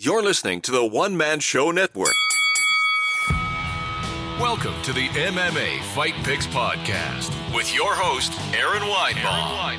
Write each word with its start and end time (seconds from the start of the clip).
You're 0.00 0.22
listening 0.22 0.60
to 0.60 0.70
the 0.70 0.86
One 0.86 1.16
Man 1.16 1.40
Show 1.40 1.72
Network. 1.72 2.14
Welcome 4.38 4.80
to 4.82 4.92
the 4.92 5.08
MMA 5.08 5.82
Fight 5.92 6.14
Picks 6.22 6.46
Podcast 6.46 7.34
with 7.52 7.74
your 7.74 7.96
host, 7.96 8.32
Aaron 8.54 8.82
Weinbaum. 8.82 9.76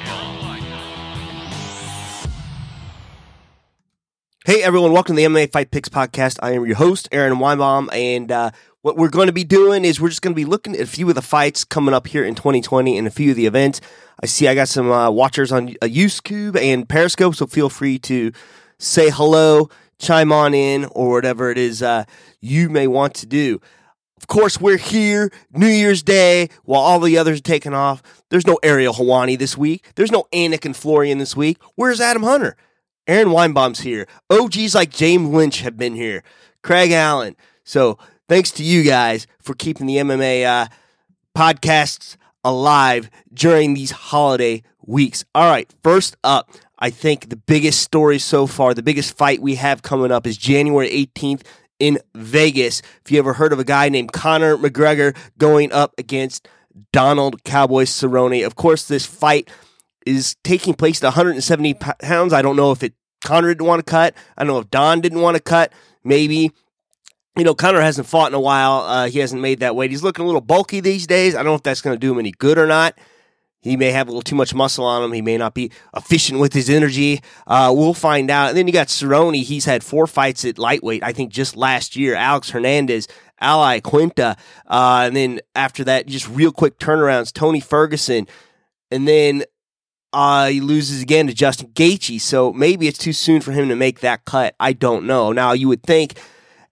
Hey 4.44 4.62
everyone, 4.62 4.92
welcome 4.92 5.16
to 5.16 5.22
the 5.22 5.28
MMA 5.30 5.54
Fight 5.54 5.72
Picks 5.72 5.88
Podcast. 5.88 6.38
I 6.44 6.52
am 6.52 6.66
your 6.66 6.76
host, 6.76 7.08
Aaron 7.14 7.36
Weinbaum, 7.36 7.88
and 7.94 8.30
uh, 8.30 8.52
what 8.82 8.98
we're 8.98 9.08
going 9.08 9.28
to 9.28 9.34
be 9.34 9.46
doing 9.46 9.86
is 9.86 10.02
we're 10.02 10.10
just 10.10 10.22
going 10.22 10.34
to 10.34 10.36
be 10.36 10.44
looking 10.44 10.76
at 10.76 10.82
a 10.82 10.86
few 10.86 11.08
of 11.08 11.16
the 11.16 11.22
fights 11.22 11.64
coming 11.64 11.94
up 11.94 12.08
here 12.08 12.26
in 12.26 12.36
2020 12.36 12.98
and 12.98 13.08
a 13.08 13.10
few 13.10 13.30
of 13.30 13.38
the 13.38 13.46
events. 13.46 13.80
I 14.22 14.26
see 14.26 14.50
I 14.50 14.56
got 14.56 14.68
some 14.68 14.92
uh, 14.92 15.10
watchers 15.10 15.54
on 15.54 15.70
uh, 15.82 15.86
YouTube 15.86 16.58
and 16.58 16.90
Periscope, 16.90 17.36
so 17.36 17.48
feel 17.48 17.70
free 17.70 17.98
to 18.00 18.34
say 18.80 19.10
hello, 19.10 19.70
chime 20.00 20.32
on 20.32 20.54
in, 20.54 20.86
or 20.86 21.12
whatever 21.12 21.52
it 21.52 21.58
is 21.58 21.84
uh, 21.84 22.06
you 22.42 22.70
may 22.70 22.88
want 22.88 23.14
to 23.16 23.26
do. 23.26 23.62
Of 24.18 24.28
course, 24.28 24.60
we're 24.60 24.78
here 24.78 25.32
New 25.52 25.68
Year's 25.68 26.04
Day 26.04 26.50
while 26.64 26.82
all 26.82 27.00
the 27.00 27.18
others 27.18 27.40
are 27.40 27.44
taking 27.44 27.74
off. 27.74 28.04
There's 28.30 28.48
no 28.48 28.60
Ariel 28.64 28.94
Helwani 28.94 29.38
this 29.38 29.58
week. 29.58 29.92
There's 29.96 30.12
no 30.12 30.26
Anik 30.34 30.66
and 30.66 30.76
Florian 30.76 31.20
this 31.20 31.36
week. 31.36 31.58
Where's 31.76 32.02
Adam 32.02 32.24
Hunter? 32.24 32.58
Aaron 33.08 33.30
Weinbaum's 33.30 33.80
here. 33.80 34.08
OGs 34.30 34.76
like 34.76 34.92
James 34.92 35.30
Lynch 35.30 35.62
have 35.62 35.78
been 35.78 35.96
here. 35.96 36.22
Craig 36.64 36.92
Allen. 36.92 37.36
So 37.64 37.98
thanks 38.28 38.52
to 38.52 38.64
you 38.64 38.84
guys 38.84 39.26
for 39.42 39.54
keeping 39.54 39.88
the 39.88 39.98
MMA 39.98 40.46
uh, 40.46 40.68
podcasts 41.36 42.18
alive 42.44 43.10
during 43.34 43.74
these 43.74 43.92
holiday 43.92 44.64
weeks. 44.86 45.24
All 45.34 45.50
right, 45.50 45.74
first 45.82 46.18
up, 46.24 46.50
I 46.80 46.90
think 46.90 47.30
the 47.30 47.36
biggest 47.36 47.82
story 47.82 48.20
so 48.20 48.48
far, 48.48 48.74
the 48.74 48.82
biggest 48.82 49.18
fight 49.18 49.42
we 49.42 49.56
have 49.56 49.82
coming 49.82 50.12
up 50.12 50.26
is 50.26 50.38
January 50.38 50.90
18th 50.90 51.42
in 51.78 52.00
Vegas. 52.16 52.82
If 53.06 53.12
you 53.12 53.20
ever 53.20 53.34
heard 53.34 53.52
of 53.52 53.60
a 53.60 53.66
guy 53.66 53.90
named 53.90 54.14
Conor 54.14 54.58
McGregor 54.58 55.16
going 55.38 55.72
up 55.74 55.94
against 55.98 56.48
Donald 56.94 57.44
Cowboy 57.44 57.84
Cerrone, 57.84 58.46
of 58.46 58.56
course, 58.56 58.88
this 58.88 59.06
fight 59.06 59.50
is 60.06 60.36
taking 60.44 60.74
place 60.74 61.04
at 61.04 61.08
170 61.08 61.74
pounds. 61.74 62.32
I 62.32 62.42
don't 62.42 62.56
know 62.56 62.72
if 62.72 62.82
it 62.82 62.94
Conor 63.22 63.50
didn't 63.50 63.68
want 63.68 63.86
to 63.86 63.90
cut. 63.90 64.14
I 64.38 64.44
don't 64.44 64.54
know 64.54 64.60
if 64.60 64.70
Don 64.70 65.02
didn't 65.02 65.22
want 65.22 65.36
to 65.36 65.44
cut. 65.44 65.74
Maybe. 66.04 66.52
You 67.38 67.44
know, 67.44 67.54
Conor 67.54 67.82
hasn't 67.82 68.08
fought 68.08 68.32
in 68.32 68.34
a 68.34 68.40
while. 68.40 68.82
Uh, 68.82 69.08
he 69.08 69.20
hasn't 69.20 69.42
made 69.42 69.60
that 69.60 69.76
weight. 69.76 69.92
He's 69.92 70.04
looking 70.04 70.24
a 70.24 70.26
little 70.26 70.42
bulky 70.42 70.80
these 70.80 71.06
days. 71.06 71.36
I 71.36 71.40
don't 71.40 71.48
know 71.48 71.56
if 71.56 71.64
that's 71.64 71.82
going 71.82 71.96
to 71.96 72.00
do 72.00 72.12
him 72.12 72.20
any 72.20 72.32
good 72.32 72.58
or 72.58 72.66
not. 72.66 72.98
He 73.62 73.76
may 73.76 73.92
have 73.92 74.08
a 74.08 74.12
little 74.12 74.22
too 74.22 74.36
much 74.36 74.54
muscle 74.54 74.86
on 74.86 75.04
him. 75.04 75.12
He 75.12 75.22
may 75.22 75.38
not 75.38 75.54
be 75.54 75.72
efficient 75.96 76.40
with 76.40 76.54
his 76.54 76.70
energy. 76.70 77.22
Uh, 77.46 77.74
we'll 77.76 77.94
find 77.94 78.32
out. 78.32 78.50
And 78.50 78.58
then 78.58 78.68
you 78.68 78.74
got 78.74 78.88
Cerrone. 78.88 79.36
He's 79.36 79.66
had 79.66 79.84
four 79.84 80.08
fights 80.08 80.46
at 80.46 80.58
lightweight, 80.58 81.04
I 81.04 81.12
think 81.12 81.32
just 81.32 81.58
last 81.58 81.96
year. 81.96 82.16
Alex 82.16 82.52
Hernandez, 82.52 83.08
Al 83.42 83.60
Iaquinta. 83.60 84.38
Uh, 84.66 85.04
and 85.06 85.16
then 85.16 85.42
after 85.56 85.84
that, 85.84 86.08
just 86.08 86.30
real 86.30 86.52
quick 86.52 86.80
turnarounds. 86.80 87.34
Tony 87.34 87.60
Ferguson. 87.60 88.28
And 88.92 89.08
then 89.08 89.44
uh, 90.14 90.48
he 90.48 90.62
loses 90.62 91.02
again 91.02 91.28
to 91.28 91.34
Justin 91.34 91.68
Gaethje. 91.70 92.22
So 92.22 92.54
maybe 92.54 92.88
it's 92.88 92.98
too 92.98 93.14
soon 93.14 93.42
for 93.42 93.52
him 93.52 93.68
to 93.68 93.76
make 93.76 94.00
that 94.00 94.24
cut. 94.24 94.56
I 94.60 94.72
don't 94.72 95.06
know. 95.06 95.34
Now, 95.34 95.52
you 95.52 95.68
would 95.68 95.84
think 95.84 96.18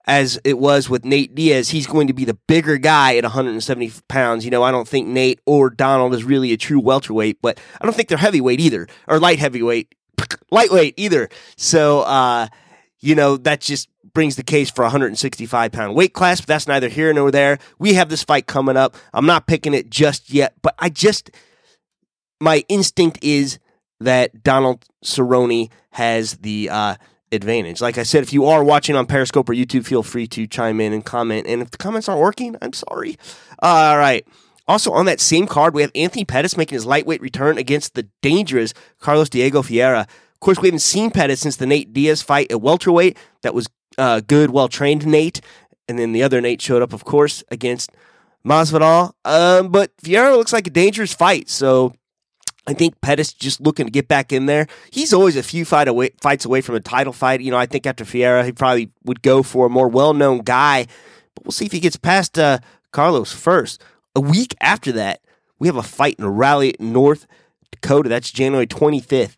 as 0.07 0.39
it 0.45 0.57
was 0.57 0.89
with 0.89 1.03
Nate 1.03 1.35
Diaz, 1.35 1.69
he's 1.69 1.85
going 1.85 2.07
to 2.07 2.13
be 2.13 2.23
the 2.23 2.37
bigger 2.47 2.77
guy 2.77 3.17
at 3.17 3.25
170 3.25 3.91
pounds. 4.07 4.45
You 4.45 4.51
know, 4.51 4.63
I 4.63 4.71
don't 4.71 4.87
think 4.87 5.07
Nate 5.07 5.41
or 5.45 5.69
Donald 5.69 6.15
is 6.15 6.23
really 6.23 6.53
a 6.53 6.57
true 6.57 6.79
welterweight, 6.79 7.41
but 7.41 7.59
I 7.79 7.85
don't 7.85 7.93
think 7.93 8.07
they're 8.07 8.17
heavyweight 8.17 8.61
either, 8.61 8.87
or 9.07 9.19
light 9.19 9.39
heavyweight, 9.39 9.93
lightweight 10.51 10.93
either. 10.97 11.27
So, 11.57 12.01
uh, 12.01 12.47
you 12.99 13.15
know, 13.15 13.35
that 13.37 13.59
just 13.59 13.89
brings 14.13 14.37
the 14.37 14.43
case 14.43 14.71
for 14.71 14.83
165 14.83 15.71
pound 15.73 15.93
weight 15.93 16.13
class, 16.13 16.39
but 16.39 16.47
that's 16.47 16.67
neither 16.67 16.87
here 16.87 17.11
nor 17.11 17.29
there. 17.29 17.59
We 17.77 17.93
have 17.95 18.07
this 18.07 18.23
fight 18.23 18.47
coming 18.47 18.77
up. 18.77 18.95
I'm 19.13 19.25
not 19.25 19.45
picking 19.45 19.73
it 19.73 19.89
just 19.89 20.31
yet, 20.31 20.53
but 20.61 20.73
I 20.79 20.89
just, 20.89 21.31
my 22.39 22.63
instinct 22.69 23.19
is 23.21 23.59
that 23.99 24.41
Donald 24.41 24.85
Cerrone 25.03 25.69
has 25.91 26.37
the, 26.37 26.69
uh, 26.69 26.95
advantage. 27.31 27.81
Like 27.81 27.97
I 27.97 28.03
said, 28.03 28.23
if 28.23 28.33
you 28.33 28.45
are 28.45 28.63
watching 28.63 28.95
on 28.95 29.05
Periscope 29.05 29.49
or 29.49 29.53
YouTube, 29.53 29.85
feel 29.85 30.03
free 30.03 30.27
to 30.27 30.47
chime 30.47 30.79
in 30.79 30.93
and 30.93 31.03
comment. 31.03 31.47
And 31.47 31.61
if 31.61 31.71
the 31.71 31.77
comments 31.77 32.07
aren't 32.07 32.21
working, 32.21 32.55
I'm 32.61 32.73
sorry. 32.73 33.17
all 33.59 33.97
right. 33.97 34.25
Also 34.67 34.91
on 34.91 35.05
that 35.05 35.21
same 35.21 35.47
card, 35.47 35.73
we 35.73 35.81
have 35.81 35.91
Anthony 35.95 36.25
Pettis 36.25 36.57
making 36.57 36.75
his 36.75 36.85
lightweight 36.85 37.21
return 37.21 37.57
against 37.57 37.93
the 37.93 38.03
dangerous 38.21 38.73
Carlos 38.99 39.29
Diego 39.29 39.61
Ferreira. 39.61 40.01
Of 40.01 40.39
course, 40.41 40.59
we 40.59 40.67
haven't 40.67 40.79
seen 40.79 41.09
Pettis 41.09 41.39
since 41.39 41.55
the 41.55 41.65
Nate 41.65 41.93
Diaz 41.93 42.21
fight 42.21 42.51
at 42.51 42.61
welterweight. 42.61 43.17
That 43.43 43.53
was 43.53 43.67
uh, 43.97 44.21
good, 44.27 44.51
well 44.51 44.67
trained 44.67 45.07
Nate. 45.07 45.41
And 45.87 45.97
then 45.97 46.11
the 46.11 46.21
other 46.21 46.41
Nate 46.41 46.61
showed 46.61 46.81
up, 46.81 46.91
of 46.91 47.05
course, 47.05 47.45
against 47.49 47.91
Masvidal. 48.45 49.13
Um, 49.23 49.69
but 49.69 49.91
Ferreira 50.03 50.35
looks 50.35 50.51
like 50.51 50.67
a 50.67 50.71
dangerous 50.71 51.13
fight. 51.13 51.49
So 51.49 51.93
I 52.67 52.73
think 52.73 52.99
Pettis 52.99 53.31
just 53.33 53.61
looking 53.61 53.85
to 53.85 53.91
get 53.91 54.09
back 54.09 54.33
in 54.33 54.45
there. 54.45 54.67
He's 54.91 55.13
always 55.13 55.37
a 55.37 55.43
few 55.43 55.63
fight 55.63 55.87
away, 55.87 56.09
fights 56.19 56.43
away 56.43 56.59
from 56.59 56.75
a 56.75 56.81
title 56.81 57.13
fight. 57.13 57.39
You 57.39 57.49
know, 57.49 57.57
I 57.57 57.65
think 57.65 57.87
after 57.87 58.03
Ferreira, 58.03 58.43
he 58.43 58.51
probably 58.51 58.91
would 59.05 59.21
go 59.21 59.41
for 59.41 59.65
a 59.67 59.69
more 59.69 59.87
well 59.87 60.13
known 60.13 60.39
guy. 60.39 60.85
But 61.33 61.45
we'll 61.45 61.51
see 61.51 61.65
if 61.65 61.71
he 61.71 61.79
gets 61.79 61.95
past 61.95 62.37
uh, 62.37 62.59
Carlos 62.91 63.31
first. 63.31 63.81
A 64.15 64.19
week 64.19 64.53
after 64.59 64.91
that, 64.91 65.21
we 65.59 65.67
have 65.67 65.77
a 65.77 65.83
fight 65.83 66.15
in 66.19 66.25
Raleigh, 66.25 66.75
North 66.79 67.25
Dakota. 67.71 68.09
That's 68.09 68.31
January 68.31 68.67
25th, 68.67 69.37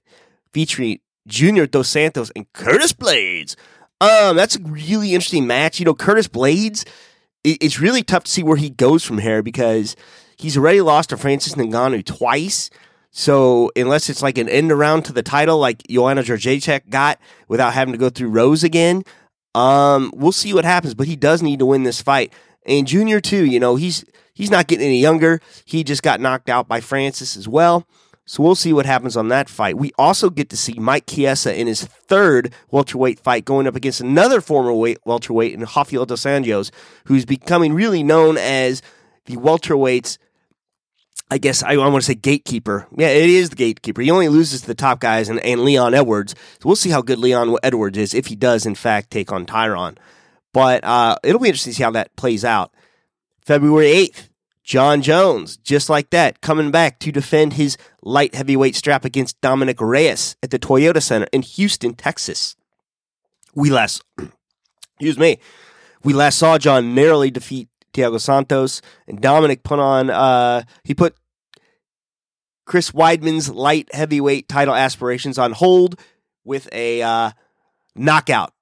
featuring 0.51 0.99
Junior 1.27 1.67
Dos 1.67 1.87
Santos 1.87 2.31
and 2.35 2.51
Curtis 2.53 2.93
Blaydes. 2.93 3.55
Um, 4.01 4.37
that's 4.37 4.55
a 4.55 4.61
really 4.61 5.13
interesting 5.13 5.45
match. 5.45 5.79
You 5.79 5.85
know, 5.85 5.93
Curtis 5.93 6.27
Blaydes, 6.27 6.87
it's 7.43 7.79
really 7.79 8.01
tough 8.01 8.23
to 8.23 8.31
see 8.31 8.43
where 8.43 8.57
he 8.57 8.69
goes 8.69 9.03
from 9.03 9.19
here 9.19 9.43
because 9.43 9.95
he's 10.37 10.57
already 10.57 10.81
lost 10.81 11.09
to 11.09 11.17
Francis 11.17 11.53
Ngannou 11.53 12.05
twice. 12.05 12.69
So 13.11 13.71
unless 13.75 14.09
it's 14.09 14.21
like 14.21 14.37
an 14.37 14.49
end 14.49 14.71
around 14.71 15.03
to 15.03 15.13
the 15.13 15.23
title, 15.23 15.57
like 15.57 15.83
Joanna 15.87 16.21
Jędrzejczyk 16.21 16.89
got 16.89 17.19
without 17.47 17.73
having 17.73 17.91
to 17.93 17.97
go 17.97 18.09
through 18.09 18.29
Rose 18.29 18.63
again, 18.63 19.03
um, 19.55 20.11
we'll 20.15 20.31
see 20.31 20.53
what 20.53 20.65
happens. 20.65 20.93
But 20.93 21.07
he 21.07 21.15
does 21.15 21.41
need 21.41 21.59
to 21.59 21.65
win 21.65 21.83
this 21.83 22.01
fight. 22.01 22.31
And 22.65 22.87
Junior 22.87 23.19
too, 23.19 23.45
you 23.45 23.59
know, 23.59 23.75
he's 23.75 24.05
he's 24.33 24.51
not 24.51 24.67
getting 24.67 24.85
any 24.85 24.99
younger. 24.99 25.41
He 25.65 25.83
just 25.83 26.03
got 26.03 26.21
knocked 26.21 26.49
out 26.49 26.67
by 26.67 26.81
Francis 26.81 27.35
as 27.35 27.47
well. 27.47 27.87
So 28.25 28.43
we'll 28.43 28.53
see 28.53 28.73
what 28.73 28.85
happens 28.85 29.17
on 29.17 29.29
that 29.29 29.49
fight. 29.49 29.75
We 29.75 29.91
also 29.97 30.29
get 30.29 30.51
to 30.51 30.57
see 30.57 30.73
Mike 30.73 31.07
Chiesa 31.07 31.59
in 31.59 31.65
his 31.65 31.83
third 31.83 32.53
welterweight 32.69 33.19
fight 33.19 33.43
going 33.43 33.65
up 33.65 33.75
against 33.75 34.01
another 34.01 34.39
former 34.39 34.71
weight 34.71 34.99
welterweight 35.03 35.51
in 35.51 35.61
Rafael 35.61 36.05
dos 36.05 36.25
Anjos, 36.25 36.69
who's 37.05 37.25
becoming 37.25 37.73
really 37.73 38.03
known 38.03 38.37
as 38.37 38.83
the 39.25 39.37
welterweight's 39.37 40.19
I 41.31 41.37
guess 41.37 41.61
I, 41.63 41.73
I, 41.73 41.87
want 41.87 41.95
to 41.97 42.01
say 42.01 42.15
gatekeeper. 42.15 42.87
Yeah, 42.97 43.09
it 43.09 43.29
is 43.29 43.51
the 43.51 43.55
gatekeeper. 43.55 44.01
He 44.01 44.09
only 44.09 44.29
loses 44.29 44.61
to 44.61 44.67
the 44.67 44.75
top 44.75 44.99
guys 44.99 45.29
and, 45.29 45.39
and 45.41 45.63
Leon 45.63 45.93
Edwards. 45.93 46.33
So 46.59 46.67
we'll 46.67 46.75
see 46.75 46.89
how 46.89 47.01
good 47.01 47.19
Leon 47.19 47.55
Edwards 47.61 47.97
is 47.97 48.13
if 48.13 48.27
he 48.27 48.35
does, 48.35 48.65
in 48.65 48.75
fact, 48.75 49.11
take 49.11 49.31
on 49.31 49.45
Tyron. 49.45 49.97
But 50.53 50.83
uh, 50.83 51.17
it'll 51.23 51.39
be 51.39 51.49
interesting 51.49 51.73
to 51.73 51.77
see 51.77 51.83
how 51.83 51.91
that 51.91 52.15
plays 52.15 52.43
out. 52.43 52.73
February 53.41 53.87
8th, 53.87 54.29
Jon 54.63 55.01
Jones, 55.01 55.57
just 55.57 55.89
like 55.89 56.09
that, 56.09 56.41
coming 56.41 56.71
back 56.71 56.99
to 56.99 57.11
defend 57.11 57.53
his 57.53 57.77
light 58.01 58.33
heavyweight 58.33 58.75
strap 58.75 59.05
against 59.05 59.39
Dominic 59.41 59.79
Reyes 59.79 60.35
at 60.41 60.49
the 60.49 60.59
Toyota 60.59 61.01
Center 61.01 61.27
in 61.31 61.43
Houston, 61.43 61.93
Texas. 61.93 62.55
We 63.53 63.69
last, 63.69 64.03
excuse 64.99 65.17
me, 65.17 65.39
we 66.03 66.13
last 66.13 66.37
saw 66.37 66.57
Jon 66.57 66.95
narrowly 66.95 67.31
defeat 67.31 67.68
Thiago 67.93 68.19
Santos 68.19 68.81
and 69.07 69.21
Dominic 69.21 69.63
put 69.63 69.79
on. 69.79 70.09
Uh, 70.09 70.63
he 70.83 70.93
put 70.93 71.15
Chris 72.65 72.91
Weidman's 72.91 73.49
light 73.49 73.93
heavyweight 73.93 74.47
title 74.47 74.75
aspirations 74.75 75.37
on 75.37 75.51
hold 75.51 75.99
with 76.43 76.69
a 76.71 77.01
uh, 77.01 77.31
knockout 77.95 78.53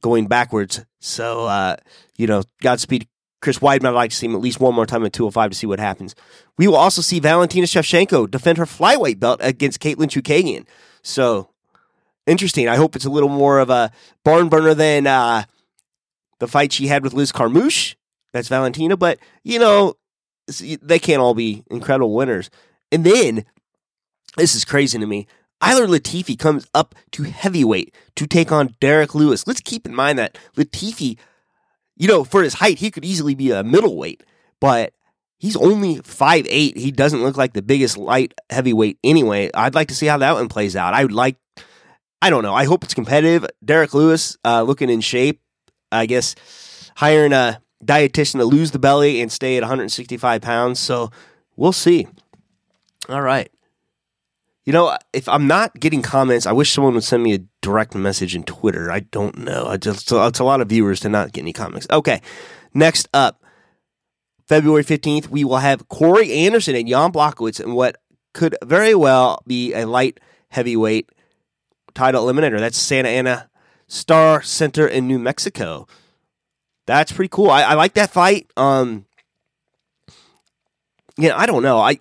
going 0.00 0.26
backwards. 0.26 0.84
So 1.00 1.46
uh, 1.46 1.76
you 2.16 2.26
know, 2.26 2.42
Godspeed. 2.62 3.08
Chris 3.40 3.58
Weidman, 3.58 3.88
I'd 3.88 3.90
like 3.90 4.10
to 4.10 4.16
see 4.16 4.24
him 4.24 4.34
at 4.34 4.40
least 4.40 4.58
one 4.58 4.74
more 4.74 4.86
time 4.86 5.04
at 5.04 5.12
205 5.12 5.50
to 5.50 5.54
see 5.54 5.66
what 5.66 5.78
happens. 5.78 6.14
We 6.56 6.66
will 6.66 6.76
also 6.76 7.02
see 7.02 7.20
Valentina 7.20 7.66
Shevchenko 7.66 8.30
defend 8.30 8.56
her 8.56 8.64
flyweight 8.64 9.20
belt 9.20 9.40
against 9.42 9.80
Katlyn 9.80 10.08
Chookagian. 10.08 10.66
So 11.02 11.50
interesting. 12.26 12.68
I 12.68 12.76
hope 12.76 12.96
it's 12.96 13.04
a 13.04 13.10
little 13.10 13.28
more 13.28 13.58
of 13.58 13.68
a 13.68 13.92
barn 14.24 14.48
burner 14.48 14.72
than 14.72 15.06
uh, 15.06 15.44
the 16.38 16.48
fight 16.48 16.72
she 16.72 16.86
had 16.86 17.02
with 17.02 17.12
Liz 17.12 17.32
Carmouche 17.32 17.96
that's 18.34 18.48
Valentina. 18.48 18.96
But, 18.98 19.18
you 19.44 19.58
know, 19.58 19.94
they 20.82 20.98
can't 20.98 21.22
all 21.22 21.34
be 21.34 21.64
incredible 21.70 22.14
winners. 22.14 22.50
And 22.92 23.04
then, 23.04 23.46
this 24.36 24.54
is 24.54 24.64
crazy 24.64 24.98
to 24.98 25.06
me. 25.06 25.26
Ilir 25.62 25.86
Latifi 25.86 26.38
comes 26.38 26.66
up 26.74 26.94
to 27.12 27.22
heavyweight 27.22 27.94
to 28.16 28.26
take 28.26 28.52
on 28.52 28.74
Derrick 28.80 29.14
Lewis. 29.14 29.46
Let's 29.46 29.60
keep 29.60 29.86
in 29.86 29.94
mind 29.94 30.18
that 30.18 30.36
Latifi, 30.56 31.16
you 31.96 32.08
know, 32.08 32.24
for 32.24 32.42
his 32.42 32.54
height, 32.54 32.80
he 32.80 32.90
could 32.90 33.04
easily 33.04 33.34
be 33.34 33.50
a 33.52 33.62
middleweight, 33.62 34.24
but 34.60 34.92
he's 35.38 35.56
only 35.56 35.98
five 35.98 36.46
eight. 36.50 36.76
He 36.76 36.90
doesn't 36.90 37.22
look 37.22 37.36
like 37.36 37.54
the 37.54 37.62
biggest 37.62 37.96
light 37.96 38.34
heavyweight 38.50 38.98
anyway. 39.04 39.50
I'd 39.54 39.74
like 39.74 39.88
to 39.88 39.94
see 39.94 40.06
how 40.06 40.18
that 40.18 40.34
one 40.34 40.48
plays 40.48 40.76
out. 40.76 40.92
I 40.92 41.02
would 41.02 41.12
like 41.12 41.36
I 42.20 42.30
don't 42.30 42.42
know. 42.42 42.54
I 42.54 42.64
hope 42.64 42.84
it's 42.84 42.94
competitive. 42.94 43.46
Derrick 43.64 43.92
Lewis 43.94 44.36
uh, 44.44 44.62
looking 44.62 44.90
in 44.90 45.02
shape. 45.02 45.40
I 45.92 46.06
guess 46.06 46.34
hiring 46.96 47.32
a 47.32 47.60
dietitian 47.84 48.38
to 48.38 48.44
lose 48.44 48.70
the 48.70 48.78
belly 48.78 49.20
and 49.20 49.30
stay 49.30 49.56
at 49.56 49.62
165 49.62 50.40
pounds. 50.40 50.80
So 50.80 51.10
we'll 51.56 51.72
see. 51.72 52.06
All 53.08 53.22
right. 53.22 53.50
You 54.64 54.72
know, 54.72 54.96
if 55.12 55.28
I'm 55.28 55.46
not 55.46 55.78
getting 55.78 56.00
comments, 56.00 56.46
I 56.46 56.52
wish 56.52 56.72
someone 56.72 56.94
would 56.94 57.04
send 57.04 57.22
me 57.22 57.34
a 57.34 57.40
direct 57.60 57.94
message 57.94 58.34
in 58.34 58.44
Twitter. 58.44 58.90
I 58.90 59.00
don't 59.00 59.38
know. 59.38 59.66
I 59.66 59.76
just 59.76 60.10
it's 60.10 60.38
a 60.38 60.44
lot 60.44 60.62
of 60.62 60.68
viewers 60.68 61.00
to 61.00 61.10
not 61.10 61.32
get 61.32 61.42
any 61.42 61.52
comments. 61.52 61.86
Okay. 61.90 62.22
Next 62.72 63.08
up, 63.12 63.42
February 64.48 64.82
15th, 64.82 65.28
we 65.28 65.44
will 65.44 65.58
have 65.58 65.88
Corey 65.88 66.32
Anderson 66.32 66.74
and 66.76 66.88
Jan 66.88 67.12
Blachowicz 67.12 67.60
in 67.60 67.74
what 67.74 67.96
could 68.32 68.56
very 68.64 68.94
well 68.94 69.42
be 69.46 69.74
a 69.74 69.86
light 69.86 70.18
heavyweight 70.48 71.10
title 71.94 72.26
eliminator. 72.26 72.58
That's 72.58 72.78
Santa 72.78 73.08
Ana 73.08 73.50
Star 73.86 74.42
Center 74.42 74.86
in 74.86 75.06
New 75.06 75.18
Mexico. 75.18 75.86
That's 76.86 77.12
pretty 77.12 77.30
cool. 77.30 77.50
I, 77.50 77.62
I 77.62 77.74
like 77.74 77.94
that 77.94 78.10
fight. 78.10 78.50
Um, 78.56 79.06
I 81.18 81.46
don't 81.46 81.62
know. 81.62 81.78
I 81.78 82.00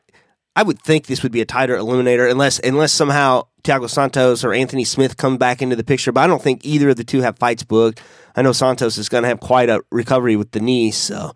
I 0.55 0.63
would 0.63 0.79
think 0.79 1.05
this 1.05 1.23
would 1.23 1.31
be 1.31 1.41
a 1.41 1.45
tighter 1.45 1.77
eliminator 1.77 2.29
unless 2.29 2.59
unless 2.59 2.91
somehow 2.91 3.47
Thiago 3.63 3.89
Santos 3.89 4.43
or 4.43 4.53
Anthony 4.53 4.83
Smith 4.83 5.17
come 5.17 5.37
back 5.37 5.61
into 5.61 5.75
the 5.75 5.83
picture. 5.83 6.11
But 6.11 6.21
I 6.21 6.27
don't 6.27 6.41
think 6.41 6.65
either 6.65 6.89
of 6.89 6.97
the 6.97 7.03
two 7.03 7.21
have 7.21 7.39
fights 7.39 7.63
booked. 7.63 8.01
I 8.35 8.41
know 8.41 8.51
Santos 8.51 8.97
is 8.97 9.09
going 9.09 9.23
to 9.23 9.29
have 9.29 9.39
quite 9.39 9.69
a 9.69 9.81
recovery 9.91 10.35
with 10.35 10.51
the 10.51 10.59
knee, 10.59 10.91
so 10.91 11.33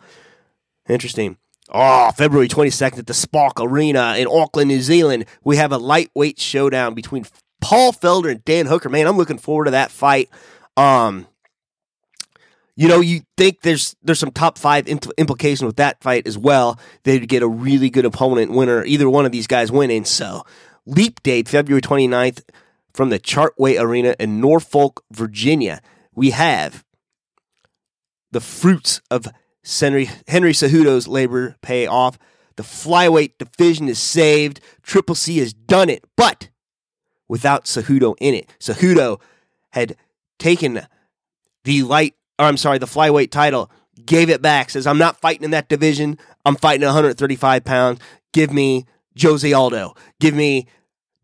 interesting. 0.89 1.37
Oh, 1.69 2.11
February 2.11 2.47
22nd 2.47 2.99
at 2.99 3.07
the 3.07 3.13
Spark 3.13 3.59
Arena 3.59 4.15
in 4.17 4.27
Auckland, 4.27 4.69
New 4.69 4.81
Zealand, 4.81 5.25
we 5.43 5.57
have 5.57 5.73
a 5.73 5.77
lightweight 5.77 6.39
showdown 6.39 6.93
between 6.93 7.25
Paul 7.59 7.91
Felder 7.91 8.31
and 8.31 8.45
Dan 8.45 8.67
Hooker. 8.67 8.87
Man, 8.87 9.05
I'm 9.05 9.17
looking 9.17 9.37
forward 9.37 9.65
to 9.65 9.71
that 9.71 9.91
fight. 9.91 10.29
Um, 10.77 11.27
you 12.77 12.87
know, 12.87 13.01
you 13.01 13.21
think 13.35 13.61
there's 13.61 13.95
there's 14.03 14.19
some 14.19 14.31
top 14.31 14.57
five 14.57 14.85
impl- 14.85 15.11
implication 15.17 15.65
with 15.65 15.77
that 15.77 16.01
fight 16.01 16.27
as 16.27 16.37
well. 16.37 16.79
They'd 17.03 17.27
get 17.27 17.41
a 17.41 17.47
really 17.47 17.89
good 17.89 18.05
opponent 18.05 18.51
winner, 18.51 18.85
either 18.85 19.09
one 19.09 19.25
of 19.25 19.31
these 19.31 19.47
guys 19.47 19.71
winning. 19.71 20.05
So, 20.05 20.43
leap 20.85 21.23
date 21.23 21.49
February 21.49 21.81
29th 21.81 22.43
from 22.93 23.09
the 23.09 23.19
Chartway 23.19 23.81
Arena 23.81 24.15
in 24.19 24.39
Norfolk, 24.39 25.03
Virginia. 25.11 25.81
We 26.13 26.29
have 26.31 26.85
the 28.31 28.41
fruits 28.41 29.01
of 29.09 29.27
Henry, 29.79 30.09
Henry 30.27 30.53
Cejudo's 30.53 31.07
labor 31.07 31.55
pay 31.63 31.87
off. 31.87 32.19
The 32.57 32.63
flyweight 32.63 33.39
division 33.39 33.87
is 33.87 33.97
saved. 33.97 34.59
Triple 34.83 35.15
C 35.15 35.39
has 35.39 35.51
done 35.51 35.89
it, 35.89 36.03
but 36.15 36.49
without 37.27 37.65
Cejudo 37.65 38.15
in 38.19 38.35
it. 38.35 38.55
Cejudo 38.59 39.19
had 39.71 39.95
taken 40.37 40.85
the 41.63 41.81
light 41.83 42.13
or 42.39 42.45
I'm 42.45 42.57
sorry, 42.57 42.77
the 42.77 42.85
flyweight 42.85 43.31
title, 43.31 43.71
gave 44.05 44.29
it 44.29 44.41
back, 44.41 44.69
says, 44.69 44.87
I'm 44.87 44.97
not 44.97 45.19
fighting 45.19 45.43
in 45.43 45.51
that 45.51 45.69
division. 45.69 46.17
I'm 46.45 46.55
fighting 46.55 46.85
135 46.85 47.63
pounds. 47.63 47.99
Give 48.33 48.51
me 48.51 48.85
Jose 49.21 49.51
Aldo. 49.51 49.95
Give 50.19 50.35
me 50.35 50.67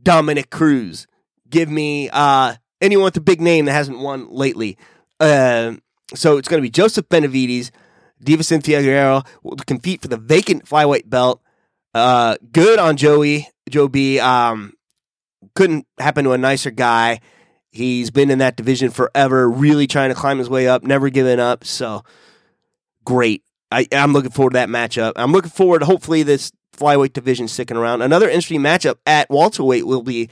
Dominick 0.01 0.49
Cruz. 0.49 1.07
Give 1.49 1.69
me 1.69 2.09
uh, 2.09 2.55
anyone 2.81 3.05
with 3.05 3.17
a 3.17 3.21
big 3.21 3.41
name 3.41 3.65
that 3.65 3.73
hasn't 3.73 3.99
won 3.99 4.29
lately. 4.29 4.77
Uh, 5.19 5.73
so 6.15 6.37
it's 6.37 6.47
going 6.47 6.59
to 6.59 6.65
be 6.65 6.71
Joseph 6.71 7.07
Benavidez, 7.09 7.71
Deiveson 8.23 8.61
Figueiredo 8.61 9.25
will 9.43 9.55
compete 9.57 10.01
for 10.01 10.07
the 10.07 10.17
vacant 10.17 10.65
flyweight 10.65 11.09
belt. 11.09 11.41
Uh, 11.93 12.37
good 12.51 12.79
on 12.79 12.97
Joey, 12.97 13.49
Joe 13.69 13.87
B. 13.87 14.19
Um, 14.19 14.73
couldn't 15.55 15.85
happen 15.99 16.25
to 16.25 16.31
a 16.31 16.37
nicer 16.37 16.71
guy. 16.71 17.19
He's 17.73 18.11
been 18.11 18.29
in 18.29 18.37
that 18.37 18.55
division 18.55 18.91
forever, 18.91 19.49
really 19.49 19.87
trying 19.87 20.09
to 20.09 20.15
climb 20.15 20.37
his 20.37 20.47
way 20.47 20.67
up, 20.67 20.83
never 20.83 21.09
giving 21.09 21.39
up. 21.39 21.65
So 21.65 22.03
great. 23.03 23.43
I, 23.71 23.87
am 23.91 24.13
looking 24.13 24.29
forward 24.29 24.51
to 24.51 24.59
that 24.59 24.69
matchup. 24.69 25.13
I'm 25.15 25.31
looking 25.31 25.49
forward 25.49 25.79
to 25.79 25.85
hopefully 25.85 26.21
this 26.21 26.51
flyweight 26.77 27.13
division 27.13 27.47
sticking 27.47 27.75
around. 27.75 28.03
Another 28.03 28.29
interesting 28.29 28.61
matchup 28.61 28.97
at 29.07 29.27
welterweight 29.31 29.87
will 29.87 30.03
be 30.03 30.29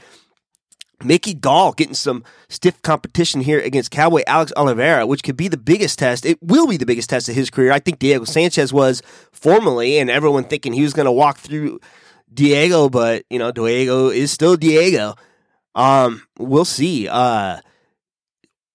Mickey 1.04 1.34
Gall 1.34 1.72
getting 1.72 1.94
some 1.94 2.22
stiff 2.48 2.80
competition 2.82 3.40
here 3.40 3.58
against 3.58 3.90
Cowboy 3.90 4.22
Alex 4.28 4.52
Oliveira, 4.56 5.04
which 5.04 5.24
could 5.24 5.36
be 5.36 5.48
the 5.48 5.56
biggest 5.56 5.98
test. 5.98 6.24
It 6.24 6.38
will 6.40 6.68
be 6.68 6.76
the 6.76 6.86
biggest 6.86 7.10
test 7.10 7.28
of 7.28 7.34
his 7.34 7.50
career. 7.50 7.72
I 7.72 7.80
think 7.80 7.98
Diego 7.98 8.24
Sanchez 8.24 8.72
was 8.72 9.02
formally, 9.32 9.98
and 9.98 10.08
everyone 10.08 10.44
thinking 10.44 10.72
he 10.72 10.82
was 10.82 10.92
going 10.92 11.06
to 11.06 11.12
walk 11.12 11.38
through 11.38 11.80
Diego, 12.32 12.88
but 12.88 13.24
you 13.30 13.40
know 13.40 13.50
Diego 13.50 14.10
is 14.10 14.30
still 14.30 14.56
Diego. 14.56 15.16
Um, 15.74 16.22
we'll 16.38 16.64
see. 16.64 17.08
Uh, 17.08 17.60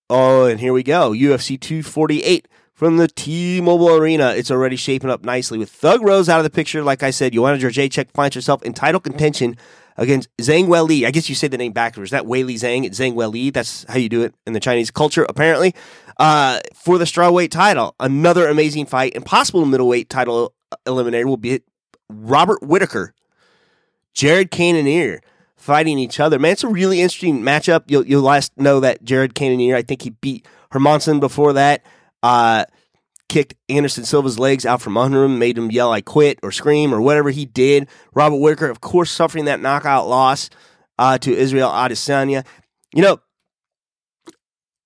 oh, 0.09 0.45
and 0.45 0.59
here 0.59 0.73
we 0.73 0.83
go. 0.83 1.11
UFC 1.11 1.59
248 1.59 2.47
from 2.73 2.97
the 2.97 3.07
T-Mobile 3.07 3.95
Arena. 3.95 4.33
It's 4.35 4.51
already 4.51 4.75
shaping 4.75 5.09
up 5.09 5.23
nicely 5.23 5.57
with 5.57 5.69
Thug 5.69 6.01
Rose 6.01 6.29
out 6.29 6.39
of 6.39 6.44
the 6.44 6.49
picture. 6.49 6.83
Like 6.83 7.03
I 7.03 7.11
said, 7.11 7.33
Joanna 7.33 7.57
Jędrzejczyk 7.57 8.11
finds 8.11 8.35
herself 8.35 8.61
in 8.63 8.73
title 8.73 8.99
contention 8.99 9.57
against 9.97 10.29
Zhang 10.38 10.67
Weili. 10.67 11.05
I 11.05 11.11
guess 11.11 11.27
you 11.29 11.35
say 11.35 11.47
the 11.47 11.57
name 11.57 11.71
backwards. 11.71 12.11
That 12.11 12.25
Weili 12.25 12.55
Zhang, 12.55 12.85
it's 12.85 12.99
Zhang 12.99 13.13
Weili. 13.13 13.51
That's 13.51 13.83
how 13.85 13.97
you 13.97 14.09
do 14.09 14.23
it 14.23 14.35
in 14.45 14.53
the 14.53 14.59
Chinese 14.59 14.91
culture, 14.91 15.25
apparently. 15.27 15.73
Uh, 16.19 16.59
for 16.73 16.97
the 16.97 17.05
strawweight 17.05 17.51
title, 17.51 17.95
another 17.99 18.47
amazing 18.47 18.85
fight. 18.85 19.15
Impossible 19.15 19.65
middleweight 19.65 20.09
title 20.09 20.53
eliminator 20.88 21.25
will 21.25 21.38
be 21.38 21.61
Robert 22.09 22.61
Whitaker, 22.63 23.13
Jared 24.13 24.51
Cannonier 24.51 25.21
fighting 25.57 26.00
each 26.00 26.19
other. 26.19 26.39
Man, 26.39 26.54
it's 26.54 26.63
a 26.63 26.69
really 26.69 27.01
interesting 27.01 27.42
matchup. 27.42 27.83
You'll 27.88 28.06
you'll 28.06 28.21
last 28.21 28.57
know 28.57 28.80
that 28.80 29.04
Jared 29.04 29.36
Cannonier, 29.36 29.75
I 29.75 29.81
think 29.81 30.04
he 30.04 30.12
beat 30.12 30.48
Hermansson 30.71 31.19
before 31.19 31.54
that. 31.54 31.83
Uh, 32.24 32.65
kicked 33.30 33.56
Anderson 33.68 34.06
Silva's 34.06 34.39
legs 34.39 34.65
out 34.65 34.81
from 34.81 34.98
under 34.98 35.24
him, 35.24 35.38
made 35.38 35.57
him 35.57 35.69
yell, 35.69 35.92
I 35.92 36.01
quit, 36.01 36.39
or 36.44 36.51
scream, 36.51 36.94
or 36.94 37.01
whatever 37.01 37.30
he 37.30 37.45
did. 37.45 37.89
Robert 38.13 38.38
Whitaker, 38.38 38.69
of 38.69 38.80
course, 38.80 39.12
suffering 39.12 39.45
that 39.45 39.59
knockout 39.59 40.07
loss 40.07 40.50
uh, 40.98 41.18
to 41.19 41.36
Israel 41.36 41.69
Adesanya. 41.69 42.45
You 42.94 43.01
know, 43.01 43.19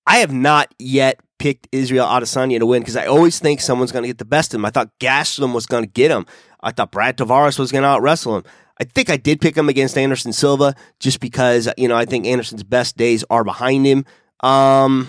I 0.07 0.17
have 0.17 0.33
not 0.33 0.73
yet 0.79 1.19
picked 1.37 1.67
Israel 1.71 2.05
Adesanya 2.05 2.59
to 2.59 2.65
win 2.65 2.81
because 2.81 2.95
I 2.95 3.05
always 3.05 3.39
think 3.39 3.61
someone's 3.61 3.91
going 3.91 4.03
to 4.03 4.09
get 4.09 4.17
the 4.17 4.25
best 4.25 4.53
of 4.53 4.59
him. 4.59 4.65
I 4.65 4.71
thought 4.71 4.91
Gastelum 4.99 5.53
was 5.53 5.65
going 5.65 5.83
to 5.83 5.89
get 5.89 6.11
him. 6.11 6.25
I 6.61 6.71
thought 6.71 6.91
Brad 6.91 7.17
Tavares 7.17 7.57
was 7.57 7.71
going 7.71 7.83
to 7.83 7.87
out 7.87 8.01
wrestle 8.01 8.37
him. 8.37 8.43
I 8.81 8.83
think 8.83 9.11
I 9.11 9.17
did 9.17 9.39
pick 9.39 9.55
him 9.55 9.69
against 9.69 9.95
Anderson 9.95 10.33
Silva 10.33 10.73
just 10.99 11.19
because 11.19 11.69
you 11.77 11.87
know 11.87 11.95
I 11.95 12.05
think 12.05 12.25
Anderson's 12.25 12.63
best 12.63 12.97
days 12.97 13.23
are 13.29 13.43
behind 13.43 13.85
him. 13.85 14.05
Um, 14.39 15.07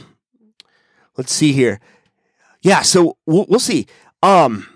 let's 1.17 1.33
see 1.33 1.53
here. 1.53 1.81
Yeah, 2.61 2.83
so 2.83 3.17
we'll, 3.25 3.47
we'll 3.49 3.59
see. 3.59 3.87
Um, 4.23 4.69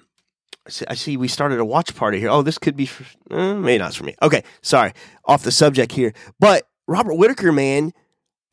I 0.88 0.94
see 0.94 1.18
we 1.18 1.28
started 1.28 1.60
a 1.60 1.64
watch 1.64 1.94
party 1.94 2.18
here. 2.18 2.30
Oh, 2.30 2.40
this 2.40 2.56
could 2.56 2.74
be 2.74 2.86
for, 2.86 3.04
uh, 3.30 3.54
maybe 3.54 3.78
not 3.78 3.94
for 3.94 4.04
me. 4.04 4.16
Okay, 4.22 4.42
sorry, 4.62 4.94
off 5.26 5.42
the 5.42 5.52
subject 5.52 5.92
here. 5.92 6.14
But 6.40 6.66
Robert 6.88 7.16
Whitaker, 7.16 7.52
man, 7.52 7.92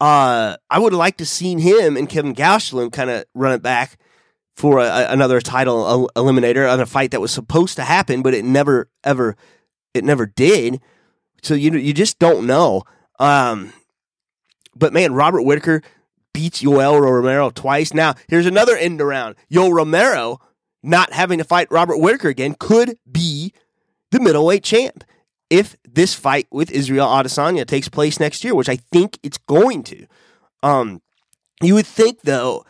uh, 0.01 0.57
I 0.69 0.77
would 0.77 0.91
have 0.91 0.99
liked 0.99 1.19
to 1.19 1.25
seen 1.25 1.59
him 1.59 1.95
and 1.95 2.09
Kevin 2.09 2.35
Gastelum 2.35 2.91
kind 2.91 3.09
of 3.09 3.23
run 3.33 3.53
it 3.53 3.61
back 3.61 3.97
for 4.57 4.79
a, 4.79 5.07
another 5.09 5.39
title 5.39 6.11
eliminator 6.17 6.69
on 6.69 6.81
a 6.81 6.85
fight 6.85 7.11
that 7.11 7.21
was 7.21 7.31
supposed 7.31 7.77
to 7.77 7.83
happen, 7.83 8.21
but 8.21 8.33
it 8.33 8.43
never 8.43 8.89
ever 9.05 9.37
it 9.93 10.03
never 10.03 10.25
did. 10.25 10.81
So 11.41 11.53
you 11.53 11.71
you 11.73 11.93
just 11.93 12.19
don't 12.19 12.47
know. 12.47 12.83
Um, 13.19 13.73
but 14.75 14.93
man, 14.93 15.13
Robert 15.13 15.43
Whitaker 15.43 15.81
beats 16.33 16.63
Yoel 16.63 16.99
Romero 16.99 17.49
twice. 17.49 17.93
Now 17.93 18.15
here's 18.27 18.45
another 18.45 18.75
end 18.75 19.01
around. 19.01 19.35
Yoel 19.51 19.73
Romero 19.73 20.39
not 20.81 21.13
having 21.13 21.37
to 21.37 21.43
fight 21.43 21.71
Robert 21.71 21.97
Whitaker 21.97 22.29
again 22.29 22.55
could 22.59 22.97
be 23.09 23.53
the 24.11 24.19
middleweight 24.19 24.63
champ 24.63 25.03
if 25.49 25.75
this 25.87 26.13
fight 26.13 26.47
with 26.51 26.71
Israel 26.71 27.07
Adesanya 27.07 27.65
takes 27.65 27.87
place 27.87 28.19
next 28.19 28.43
year, 28.43 28.55
which 28.55 28.69
I 28.69 28.77
think 28.91 29.19
it's 29.23 29.37
going 29.37 29.83
to. 29.83 30.07
Um, 30.61 31.01
you 31.61 31.75
would 31.75 31.85
think 31.85 32.21
though, 32.21 32.65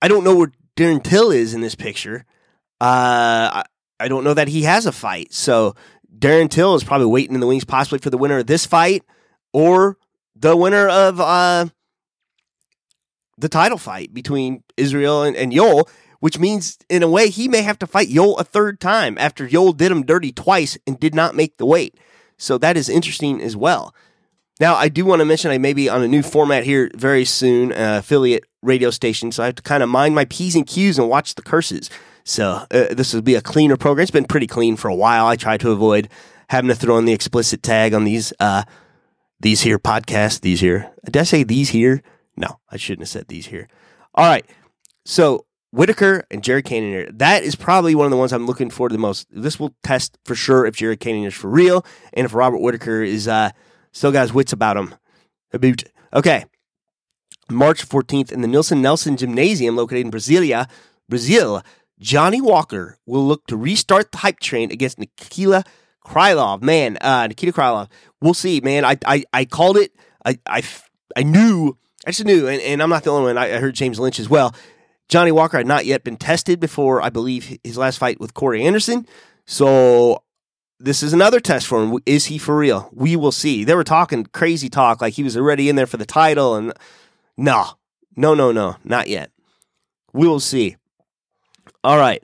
I 0.00 0.08
don't 0.08 0.24
know 0.24 0.34
where 0.34 0.52
Darren 0.76 1.02
Till 1.02 1.30
is 1.30 1.54
in 1.54 1.60
this 1.60 1.74
picture. 1.74 2.24
Uh, 2.80 3.60
I, 3.60 3.64
I 3.98 4.08
don't 4.08 4.24
know 4.24 4.34
that 4.34 4.48
he 4.48 4.62
has 4.62 4.86
a 4.86 4.92
fight. 4.92 5.32
So 5.34 5.74
Darren 6.20 6.50
Till 6.50 6.74
is 6.74 6.84
probably 6.84 7.06
waiting 7.06 7.34
in 7.34 7.40
the 7.40 7.46
wings, 7.46 7.64
possibly 7.64 7.98
for 7.98 8.10
the 8.10 8.18
winner 8.18 8.38
of 8.38 8.46
this 8.46 8.66
fight 8.66 9.02
or 9.52 9.96
the 10.36 10.56
winner 10.56 10.88
of 10.88 11.18
uh, 11.20 11.66
the 13.38 13.48
title 13.48 13.78
fight 13.78 14.12
between 14.12 14.62
Israel 14.76 15.22
and, 15.22 15.34
and 15.34 15.52
Yoel, 15.52 15.88
which 16.20 16.38
means 16.38 16.78
in 16.88 17.02
a 17.02 17.08
way 17.08 17.30
he 17.30 17.48
may 17.48 17.62
have 17.62 17.78
to 17.78 17.86
fight 17.86 18.08
Yoel 18.08 18.38
a 18.38 18.44
third 18.44 18.80
time 18.80 19.16
after 19.18 19.48
Yoel 19.48 19.76
did 19.76 19.90
him 19.90 20.04
dirty 20.04 20.30
twice 20.30 20.76
and 20.86 21.00
did 21.00 21.14
not 21.14 21.34
make 21.34 21.56
the 21.56 21.66
weight. 21.66 21.96
So 22.36 22.58
that 22.58 22.76
is 22.76 22.88
interesting 22.88 23.40
as 23.40 23.56
well. 23.56 23.94
Now, 24.60 24.74
I 24.74 24.90
do 24.90 25.06
want 25.06 25.20
to 25.20 25.24
mention 25.24 25.50
I 25.50 25.56
may 25.56 25.72
be 25.72 25.88
on 25.88 26.02
a 26.02 26.08
new 26.08 26.22
format 26.22 26.64
here 26.64 26.90
very 26.94 27.24
soon, 27.24 27.72
uh, 27.72 27.96
affiliate 28.00 28.44
radio 28.62 28.90
station, 28.90 29.32
so 29.32 29.42
I 29.42 29.46
have 29.46 29.54
to 29.54 29.62
kind 29.62 29.82
of 29.82 29.88
mind 29.88 30.14
my 30.14 30.26
P's 30.26 30.54
and 30.54 30.66
Q's 30.66 30.98
and 30.98 31.08
watch 31.08 31.34
the 31.34 31.40
curses. 31.40 31.88
So 32.30 32.64
uh, 32.70 32.94
this 32.94 33.12
will 33.12 33.22
be 33.22 33.34
a 33.34 33.40
cleaner 33.40 33.76
program. 33.76 34.04
It's 34.04 34.12
been 34.12 34.24
pretty 34.24 34.46
clean 34.46 34.76
for 34.76 34.86
a 34.86 34.94
while. 34.94 35.26
I 35.26 35.34
try 35.34 35.56
to 35.56 35.72
avoid 35.72 36.08
having 36.48 36.68
to 36.68 36.76
throw 36.76 36.96
in 36.96 37.04
the 37.04 37.12
explicit 37.12 37.60
tag 37.60 37.92
on 37.92 38.04
these 38.04 38.32
uh, 38.38 38.62
these 39.40 39.62
here 39.62 39.80
podcasts. 39.80 40.40
these 40.40 40.60
here. 40.60 40.92
Did 41.04 41.16
I 41.16 41.24
say 41.24 41.42
these 41.42 41.70
here? 41.70 42.04
No, 42.36 42.60
I 42.70 42.76
shouldn't 42.76 43.02
have 43.02 43.08
said 43.08 43.26
these 43.26 43.46
here. 43.46 43.66
All 44.14 44.26
right. 44.26 44.46
So 45.04 45.44
Whitaker 45.72 46.24
and 46.30 46.44
Jared 46.44 46.66
Cannonier, 46.66 47.10
that 47.10 47.42
is 47.42 47.56
probably 47.56 47.96
one 47.96 48.06
of 48.06 48.12
the 48.12 48.16
ones 48.16 48.32
I'm 48.32 48.46
looking 48.46 48.70
for 48.70 48.88
the 48.88 48.96
most. 48.96 49.26
This 49.32 49.58
will 49.58 49.74
test 49.82 50.16
for 50.24 50.36
sure 50.36 50.64
if 50.64 50.76
Jared 50.76 51.00
Cannonier 51.00 51.28
is 51.28 51.34
for 51.34 51.48
real 51.48 51.84
and 52.12 52.26
if 52.26 52.32
Robert 52.32 52.58
Whitaker 52.58 53.02
is 53.02 53.26
uh, 53.26 53.50
still 53.90 54.12
got 54.12 54.22
his 54.22 54.32
wits 54.32 54.52
about 54.52 54.76
him. 54.76 54.94
Okay. 56.14 56.44
March 57.50 57.88
14th 57.88 58.30
in 58.30 58.40
the 58.40 58.46
Nilson 58.46 58.80
Nelson 58.80 59.16
Gymnasium 59.16 59.74
located 59.74 60.06
in 60.06 60.12
Brasilia, 60.12 60.70
Brazil, 61.08 61.60
Johnny 62.00 62.40
Walker 62.40 62.98
will 63.06 63.26
look 63.26 63.46
to 63.46 63.56
restart 63.56 64.10
the 64.10 64.18
hype 64.18 64.40
train 64.40 64.72
against 64.72 64.98
Nikita 64.98 65.64
Krylov. 66.04 66.62
Man, 66.62 66.96
uh, 67.00 67.26
Nikita 67.26 67.52
Krylov. 67.52 67.88
We'll 68.20 68.34
see, 68.34 68.60
man. 68.60 68.84
I, 68.84 68.96
I, 69.06 69.24
I 69.32 69.44
called 69.44 69.76
it. 69.76 69.92
I, 70.24 70.38
I, 70.46 70.62
I 71.16 71.22
knew. 71.22 71.76
I 72.06 72.12
just 72.12 72.24
knew, 72.24 72.48
and, 72.48 72.62
and 72.62 72.82
I'm 72.82 72.88
not 72.88 73.04
the 73.04 73.10
only 73.10 73.24
one. 73.24 73.38
I, 73.38 73.56
I 73.56 73.60
heard 73.60 73.74
James 73.74 74.00
Lynch 74.00 74.18
as 74.18 74.28
well. 74.28 74.54
Johnny 75.08 75.32
Walker 75.32 75.58
had 75.58 75.66
not 75.66 75.84
yet 75.84 76.04
been 76.04 76.16
tested 76.16 76.60
before, 76.60 77.02
I 77.02 77.10
believe, 77.10 77.58
his 77.62 77.76
last 77.76 77.98
fight 77.98 78.20
with 78.20 78.32
Corey 78.32 78.64
Anderson. 78.64 79.06
So 79.46 80.22
this 80.78 81.02
is 81.02 81.12
another 81.12 81.40
test 81.40 81.66
for 81.66 81.82
him. 81.82 81.98
Is 82.06 82.26
he 82.26 82.38
for 82.38 82.56
real? 82.56 82.88
We 82.92 83.16
will 83.16 83.32
see. 83.32 83.64
They 83.64 83.74
were 83.74 83.84
talking 83.84 84.24
crazy 84.26 84.70
talk 84.70 85.02
like 85.02 85.14
he 85.14 85.22
was 85.22 85.36
already 85.36 85.68
in 85.68 85.76
there 85.76 85.86
for 85.86 85.98
the 85.98 86.06
title, 86.06 86.54
and 86.54 86.72
no, 87.36 87.66
no, 88.16 88.34
no, 88.34 88.52
no, 88.52 88.76
not 88.84 89.08
yet. 89.08 89.30
We 90.14 90.26
will 90.26 90.40
see. 90.40 90.76
All 91.82 91.96
right. 91.96 92.22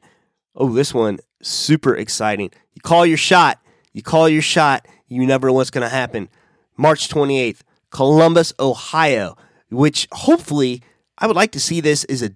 Oh, 0.55 0.73
this 0.73 0.93
one 0.93 1.19
super 1.43 1.95
exciting. 1.95 2.51
You 2.75 2.81
call 2.83 3.07
your 3.07 3.17
shot. 3.17 3.61
You 3.93 4.03
call 4.03 4.29
your 4.29 4.43
shot. 4.43 4.87
You 5.09 5.25
never 5.27 5.49
know 5.49 5.55
what's 5.55 5.71
going 5.71 5.83
to 5.83 5.89
happen. 5.89 6.29
March 6.77 7.09
28th, 7.09 7.61
Columbus, 7.91 8.53
Ohio, 8.61 9.37
which 9.71 10.09
hopefully 10.13 10.83
I 11.19 11.27
would 11.27 11.37
like 11.37 11.53
to 11.53 11.61
see 11.61 11.81
this 11.81 12.05
as 12.05 12.23
a 12.23 12.31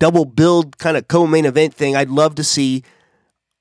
double 0.00 0.24
build 0.24 0.78
kind 0.78 0.96
of 0.96 1.08
co-main 1.08 1.44
event 1.44 1.74
thing. 1.74 1.96
I'd 1.96 2.08
love 2.08 2.34
to 2.36 2.44
see 2.44 2.82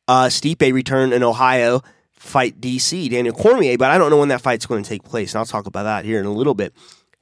uh, 0.08 0.26
Stipe 0.26 0.74
return 0.74 1.12
in 1.12 1.24
Ohio, 1.24 1.82
fight 2.14 2.62
DC 2.62 3.10
Daniel 3.10 3.36
Cormier, 3.36 3.78
but 3.78 3.92
I 3.92 3.98
don't 3.98 4.10
know 4.10 4.18
when 4.18 4.30
that 4.30 4.42
fight's 4.42 4.66
going 4.66 4.84
to 4.84 4.90
take 4.90 5.04
place, 5.04 5.34
and 5.34 5.40
I'll 5.40 5.46
talk 5.46 5.66
about 5.66 5.84
that 5.84 6.06
here 6.06 6.20
in 6.20 6.26
a 6.26 6.32
little 6.32 6.54
bit. 6.54 6.74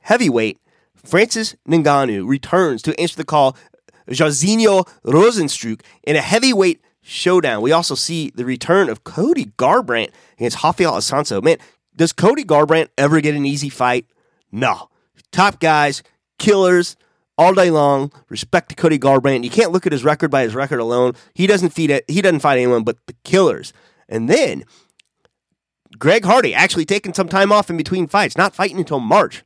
Heavyweight 0.02 0.60
Francis 1.04 1.56
Ngannou 1.68 2.28
returns 2.28 2.82
to 2.84 3.00
answer 3.00 3.16
the 3.16 3.26
call. 3.26 3.58
Jairzinho 4.12 4.88
Rozenstruik 5.04 5.82
in 6.04 6.16
a 6.16 6.22
heavyweight 6.22 6.82
showdown. 7.02 7.62
We 7.62 7.72
also 7.72 7.96
see 7.96 8.32
the 8.36 8.46
return 8.46 8.90
of 8.90 9.04
Cody 9.04 9.46
Garbrandt 9.58 10.12
against 10.38 10.64
Raphael 10.64 10.94
Assunção. 10.94 11.44
Man, 11.44 11.58
does 11.96 12.14
Cody 12.14 12.44
Garbrandt 12.44 12.90
ever 12.98 13.22
get 13.22 13.36
an 13.36 13.46
easy 13.46 13.70
fight? 13.70 14.06
No. 14.52 14.90
Top 15.32 15.60
guys, 15.60 16.04
killers, 16.40 16.96
all 17.38 17.54
day 17.54 17.72
long. 17.72 18.12
Respect 18.30 18.70
to 18.70 18.76
Cody 18.76 19.00
Garbrandt. 19.00 19.44
You 19.44 19.50
can't 19.50 19.72
look 19.72 19.86
at 19.86 19.92
his 19.92 20.04
record 20.04 20.30
by 20.30 20.44
his 20.44 20.56
record 20.56 20.80
alone. 20.80 21.14
He 21.34 21.48
doesn't 21.48 21.72
feed 21.72 21.90
it. 21.90 22.06
He 22.08 22.22
doesn't 22.22 22.42
fight 22.42 22.58
anyone 22.58 22.84
but 22.84 22.98
the 23.08 23.16
killers. 23.24 23.74
And 24.08 24.30
then 24.30 24.64
Greg 25.98 26.26
Hardy 26.26 26.54
actually 26.54 26.86
taking 26.86 27.14
some 27.14 27.28
time 27.28 27.52
off 27.52 27.70
in 27.70 27.78
between 27.78 28.08
fights, 28.08 28.38
not 28.38 28.56
fighting 28.56 28.78
until 28.78 29.00
March. 29.00 29.44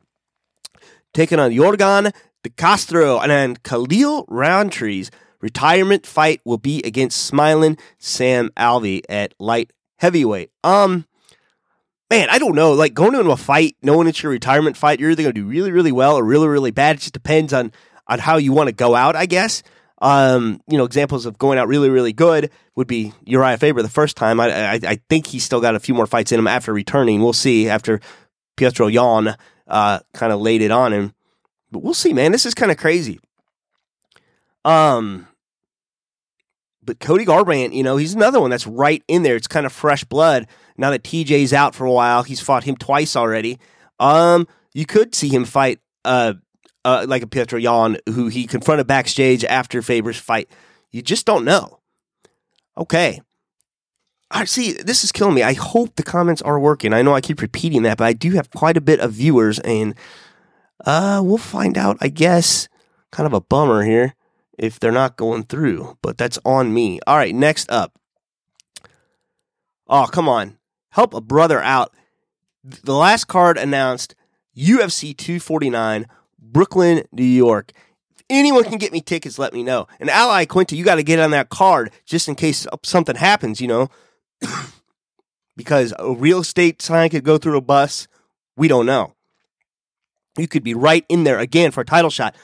Taking 1.14 1.40
on 1.40 1.52
Yorgan 1.52 2.14
De 2.46 2.50
Castro 2.52 3.20
and 3.22 3.64
Khalil 3.64 4.24
Rountree's 4.28 5.10
retirement 5.42 6.06
fight 6.06 6.42
will 6.46 6.60
be 6.60 6.80
against 6.84 7.26
smiling 7.26 7.76
Sam 7.98 8.52
Alvey 8.56 9.02
at 9.10 9.34
light 9.40 9.74
heavyweight. 9.98 10.52
Um, 10.64 11.08
man, 12.12 12.30
I 12.30 12.38
don't 12.38 12.54
know. 12.54 12.74
Like 12.74 12.94
going 12.94 13.16
into 13.16 13.32
a 13.32 13.36
fight, 13.36 13.78
knowing 13.82 14.08
it's 14.08 14.22
your 14.22 14.32
retirement 14.32 14.78
fight, 14.78 15.00
you're 15.00 15.10
either 15.10 15.24
going 15.24 15.34
to 15.34 15.42
do 15.42 15.48
really, 15.48 15.72
really 15.72 15.92
well 15.92 16.18
or 16.18 16.24
really, 16.24 16.48
really 16.48 16.70
bad. 16.70 16.98
It 16.98 17.00
just 17.00 17.14
depends 17.14 17.52
on 17.52 17.72
on 18.08 18.20
how 18.20 18.38
you 18.38 18.54
want 18.54 18.68
to 18.68 18.76
go 18.76 18.94
out, 18.94 19.16
I 19.16 19.26
guess. 19.26 19.64
Um, 20.00 20.62
you 20.70 20.78
know, 20.78 20.84
examples 20.84 21.26
of 21.26 21.40
going 21.40 21.58
out 21.58 21.68
really, 21.68 21.90
really 21.90 22.14
good 22.14 22.52
would 22.76 22.86
be 22.86 23.12
Urijah 23.26 23.58
Faber 23.58 23.82
the 23.82 23.90
first 23.90 24.18
time. 24.18 24.40
I, 24.40 24.74
I, 24.74 24.80
I 24.84 25.00
think 25.10 25.26
he's 25.26 25.44
still 25.44 25.62
got 25.62 25.74
a 25.74 25.80
few 25.80 25.96
more 25.96 26.06
fights 26.06 26.32
in 26.32 26.38
him 26.38 26.46
after 26.46 26.72
returning. 26.72 27.24
We'll 27.24 27.34
see 27.34 27.70
after 27.70 28.02
Petr 28.56 28.94
Yan 28.94 29.36
uh, 29.68 30.00
kind 30.14 30.32
of 30.32 30.42
laid 30.42 30.62
it 30.62 30.70
on 30.70 30.94
him. 30.94 31.16
But 31.72 31.84
we'll 31.84 31.94
see, 31.94 32.14
man. 32.14 32.32
This 32.32 32.46
is 32.46 32.54
kind 32.54 32.72
of 32.72 32.78
crazy. 32.78 33.20
Um, 34.64 35.28
but 36.84 37.00
Cody 37.00 37.26
Garbrandt, 37.26 37.74
you 37.74 37.84
know, 37.84 37.98
he's 37.98 38.14
another 38.14 38.40
one 38.40 38.50
that's 38.50 38.68
right 38.68 39.04
in 39.08 39.24
there. 39.24 39.36
It's 39.36 39.48
kind 39.48 39.66
of 39.66 39.74
fresh 39.74 40.04
blood. 40.04 40.48
Now 40.78 40.92
that 40.92 41.04
TJ's 41.04 41.54
out 41.54 41.74
for 41.74 41.86
a 41.86 41.92
while, 41.92 42.24
he's 42.24 42.42
fought 42.42 42.64
him 42.64 42.76
twice 42.76 43.16
already. 43.16 43.60
Um, 44.00 44.48
you 44.74 44.86
could 44.86 45.16
see 45.16 45.30
him 45.30 45.46
fight 45.46 45.80
uh, 46.04 46.34
uh 46.84 47.06
like 47.08 47.24
a 47.24 47.28
Petr 47.28 47.62
Yan, 47.62 47.98
who 48.08 48.28
he 48.28 48.46
confronted 48.46 48.88
backstage 48.88 49.44
after 49.46 49.82
Faber's 49.82 50.20
fight. 50.20 50.50
You 50.92 51.02
just 51.02 51.26
don't 51.26 51.46
know. 51.46 51.80
Okay. 52.78 53.22
I 54.32 54.46
see 54.46 54.74
this 54.74 55.04
is 55.04 55.12
killing 55.12 55.36
me. 55.36 55.44
I 55.44 55.54
hope 55.54 55.96
the 55.96 56.04
comments 56.04 56.42
are 56.42 56.60
working. 56.60 56.94
I 56.94 57.02
know 57.02 57.16
I 57.16 57.22
keep 57.22 57.42
repeating 57.42 57.84
that, 57.84 57.98
but 57.98 58.06
I 58.06 58.14
do 58.14 58.32
have 58.32 58.50
quite 58.52 58.76
a 58.76 58.82
bit 58.82 59.00
of 59.00 59.12
viewers 59.14 59.60
and 59.60 59.96
uh 60.86 61.22
we'll 61.24 61.38
find 61.38 61.78
out, 61.78 61.98
I 62.02 62.08
guess. 62.08 62.68
Kind 63.12 63.28
of 63.28 63.34
a 63.34 63.42
bummer 63.42 63.84
here 63.84 64.16
if 64.58 64.80
they're 64.80 64.92
not 64.92 65.18
going 65.18 65.44
through, 65.44 65.98
but 66.02 66.18
that's 66.18 66.40
on 66.46 66.74
me. 66.74 67.00
All 67.08 67.18
right, 67.18 67.36
next 67.36 67.70
up. 67.72 67.98
Oh, 69.88 70.08
come 70.12 70.28
on. 70.28 70.58
Help 70.90 71.14
a 71.14 71.22
brother 71.22 71.62
out. 71.62 71.94
The 72.64 72.96
last 72.96 73.26
card 73.26 73.58
announced 73.58 74.16
UFC 74.58 75.16
249, 75.16 76.08
Brooklyn, 76.40 77.04
New 77.12 77.24
York. 77.24 77.72
If 78.16 78.24
anyone 78.30 78.64
can 78.64 78.78
get 78.78 78.92
me 78.92 79.02
tickets, 79.02 79.38
let 79.38 79.54
me 79.54 79.62
know. 79.62 79.88
And 80.00 80.10
Al 80.10 80.30
Iaquinta, 80.30 80.76
you 80.76 80.84
got 80.84 80.96
to 80.96 81.04
get 81.04 81.20
on 81.20 81.32
that 81.32 81.50
card 81.50 81.92
just 82.06 82.28
in 82.28 82.36
case 82.36 82.66
something 82.84 83.16
happens, 83.16 83.62
you 83.62 83.68
know. 83.68 83.90
because 85.58 85.94
a 86.00 86.14
real 86.14 86.40
estate 86.40 86.82
sign 86.82 87.10
could 87.10 87.24
go 87.24 87.38
through 87.38 87.58
a 87.58 87.62
bus. 87.62 88.08
We 88.58 88.68
don't 88.68 88.86
know. 88.86 89.15
You 90.38 90.48
could 90.48 90.64
be 90.64 90.74
right 90.74 91.06
in 91.10 91.24
there 91.24 91.40
again 91.40 91.72
for 91.72 91.82
a 91.82 91.86
title 91.86 92.10
shot. 92.10 92.36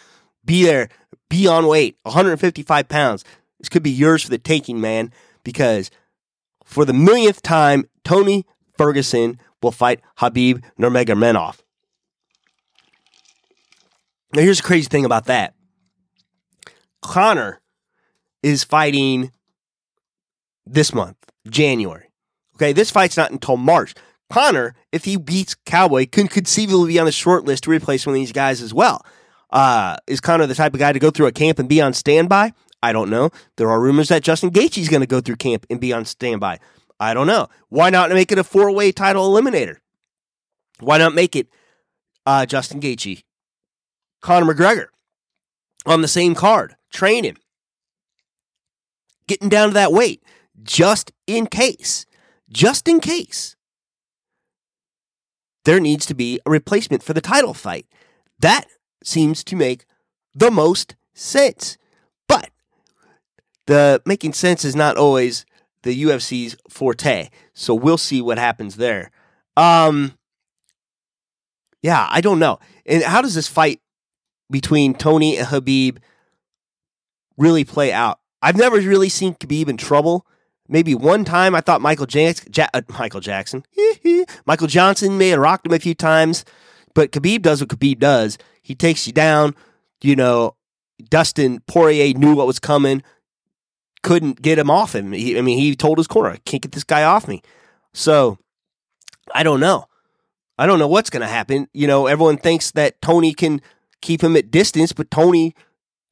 Be 0.45 0.63
there 0.63 0.89
be 1.31 1.47
on 1.47 1.65
weight, 1.65 1.97
155 2.03 2.89
pounds. 2.89 3.23
This 3.57 3.69
could 3.69 3.81
be 3.83 3.89
yours 3.89 4.23
for 4.23 4.29
the 4.29 4.37
taking, 4.37 4.81
man, 4.81 5.11
because 5.43 5.89
for 6.65 6.83
the 6.83 6.93
millionth 6.93 7.41
time, 7.41 7.85
Tony 8.03 8.45
Ferguson 8.77 9.39
will 9.63 9.71
fight 9.71 10.01
Habib 10.17 10.61
Nurmagomedov. 10.77 11.59
Now, 14.33 14.41
here's 14.41 14.57
the 14.57 14.63
crazy 14.63 14.89
thing 14.89 15.05
about 15.05 15.25
that. 15.25 15.53
Conor 17.01 17.61
is 18.43 18.63
fighting 18.63 19.31
this 20.65 20.93
month, 20.93 21.17
January. 21.49 22.11
Okay, 22.55 22.73
this 22.73 22.91
fight's 22.91 23.17
not 23.17 23.31
until 23.31 23.57
March. 23.57 23.93
Conor, 24.31 24.75
if 24.91 25.05
he 25.05 25.17
beats 25.17 25.55
Cowboy, 25.65 26.07
could 26.07 26.29
conceivably 26.29 26.93
be 26.93 26.99
on 26.99 27.05
the 27.05 27.11
short 27.11 27.43
list 27.43 27.65
to 27.65 27.69
replace 27.69 28.05
one 28.05 28.15
of 28.15 28.19
these 28.19 28.31
guys 28.31 28.61
as 28.61 28.73
well. 28.73 29.05
Uh, 29.49 29.97
is 30.07 30.21
Conor 30.21 30.47
the 30.47 30.55
type 30.55 30.73
of 30.73 30.79
guy 30.79 30.93
to 30.93 30.99
go 30.99 31.11
through 31.11 31.27
a 31.27 31.31
camp 31.31 31.59
and 31.59 31.67
be 31.67 31.81
on 31.81 31.93
standby? 31.93 32.53
I 32.81 32.93
don't 32.93 33.09
know. 33.09 33.29
There 33.57 33.69
are 33.69 33.79
rumors 33.79 34.07
that 34.07 34.23
Justin 34.23 34.49
Gaethje's 34.49 34.89
going 34.89 35.01
to 35.01 35.07
go 35.07 35.21
through 35.21 35.35
camp 35.35 35.65
and 35.69 35.79
be 35.79 35.93
on 35.93 36.05
standby. 36.05 36.59
I 36.99 37.13
don't 37.13 37.27
know. 37.27 37.49
Why 37.69 37.89
not 37.89 38.09
make 38.11 38.31
it 38.31 38.39
a 38.39 38.43
four 38.43 38.71
way 38.71 38.91
title 38.91 39.29
eliminator? 39.29 39.77
Why 40.79 40.97
not 40.97 41.13
make 41.13 41.35
it 41.35 41.47
uh, 42.25 42.45
Justin 42.45 42.79
Gaethje, 42.79 43.23
Conor 44.21 44.53
McGregor 44.53 44.87
on 45.85 46.01
the 46.01 46.07
same 46.07 46.35
card? 46.35 46.75
Train 46.89 47.23
him, 47.23 47.37
getting 49.27 49.49
down 49.49 49.69
to 49.69 49.73
that 49.73 49.91
weight 49.91 50.23
just 50.63 51.11
in 51.27 51.47
case, 51.47 52.05
just 52.49 52.87
in 52.87 52.99
case 52.99 53.55
there 55.65 55.79
needs 55.79 56.05
to 56.07 56.13
be 56.13 56.39
a 56.45 56.49
replacement 56.49 57.03
for 57.03 57.13
the 57.13 57.21
title 57.21 57.53
fight. 57.53 57.85
That 58.39 58.65
seems 59.03 59.43
to 59.45 59.55
make 59.55 59.85
the 60.33 60.51
most 60.51 60.95
sense. 61.13 61.77
But 62.27 62.49
the 63.67 64.01
making 64.05 64.33
sense 64.33 64.65
is 64.65 64.75
not 64.75 64.97
always 64.97 65.45
the 65.83 66.03
UFC's 66.03 66.55
forte. 66.69 67.29
So 67.53 67.73
we'll 67.73 67.97
see 67.97 68.21
what 68.21 68.37
happens 68.37 68.77
there. 68.77 69.11
Um 69.57 70.13
yeah, 71.81 72.07
I 72.09 72.21
don't 72.21 72.39
know. 72.39 72.59
And 72.85 73.03
how 73.03 73.21
does 73.21 73.33
this 73.33 73.47
fight 73.47 73.81
between 74.51 74.93
Tony 74.93 75.37
and 75.37 75.47
Habib 75.47 75.97
really 77.37 77.63
play 77.63 77.91
out? 77.91 78.19
I've 78.41 78.57
never 78.57 78.77
really 78.77 79.09
seen 79.09 79.33
Khabib 79.35 79.67
in 79.67 79.77
trouble. 79.77 80.25
Maybe 80.71 80.95
one 80.95 81.25
time 81.25 81.53
I 81.53 81.61
thought 81.61 81.81
Michael 81.81 82.05
Jackson, 82.05 82.51
ja- 82.55 82.69
uh, 82.73 82.81
Michael 82.97 83.19
Jackson, 83.19 83.63
Michael 84.45 84.67
Johnson 84.67 85.17
may 85.17 85.29
have 85.29 85.39
rocked 85.39 85.67
him 85.67 85.73
a 85.73 85.79
few 85.79 85.93
times, 85.93 86.45
but 86.95 87.11
Khabib 87.11 87.41
does 87.41 87.61
what 87.61 87.69
Khabib 87.69 87.99
does. 87.99 88.37
He 88.63 88.73
takes 88.73 89.05
you 89.05 89.13
down. 89.13 89.53
You 90.01 90.15
know, 90.15 90.55
Dustin 91.09 91.59
Poirier 91.67 92.13
knew 92.17 92.35
what 92.35 92.47
was 92.47 92.57
coming, 92.59 93.03
couldn't 94.01 94.41
get 94.41 94.57
him 94.57 94.69
off 94.71 94.95
him. 94.95 95.11
He, 95.11 95.37
I 95.37 95.41
mean, 95.41 95.59
he 95.59 95.75
told 95.75 95.97
his 95.97 96.07
corner, 96.07 96.29
I 96.31 96.37
can't 96.37 96.63
get 96.63 96.71
this 96.71 96.83
guy 96.83 97.03
off 97.03 97.27
me. 97.27 97.41
So 97.93 98.37
I 99.35 99.43
don't 99.43 99.59
know. 99.59 99.85
I 100.57 100.65
don't 100.65 100.79
know 100.79 100.87
what's 100.87 101.09
going 101.09 101.21
to 101.21 101.27
happen. 101.27 101.67
You 101.73 101.87
know, 101.87 102.07
everyone 102.07 102.37
thinks 102.37 102.71
that 102.71 103.01
Tony 103.01 103.33
can 103.33 103.61
keep 104.01 104.23
him 104.23 104.35
at 104.35 104.51
distance, 104.51 104.93
but 104.93 105.11
Tony, 105.11 105.53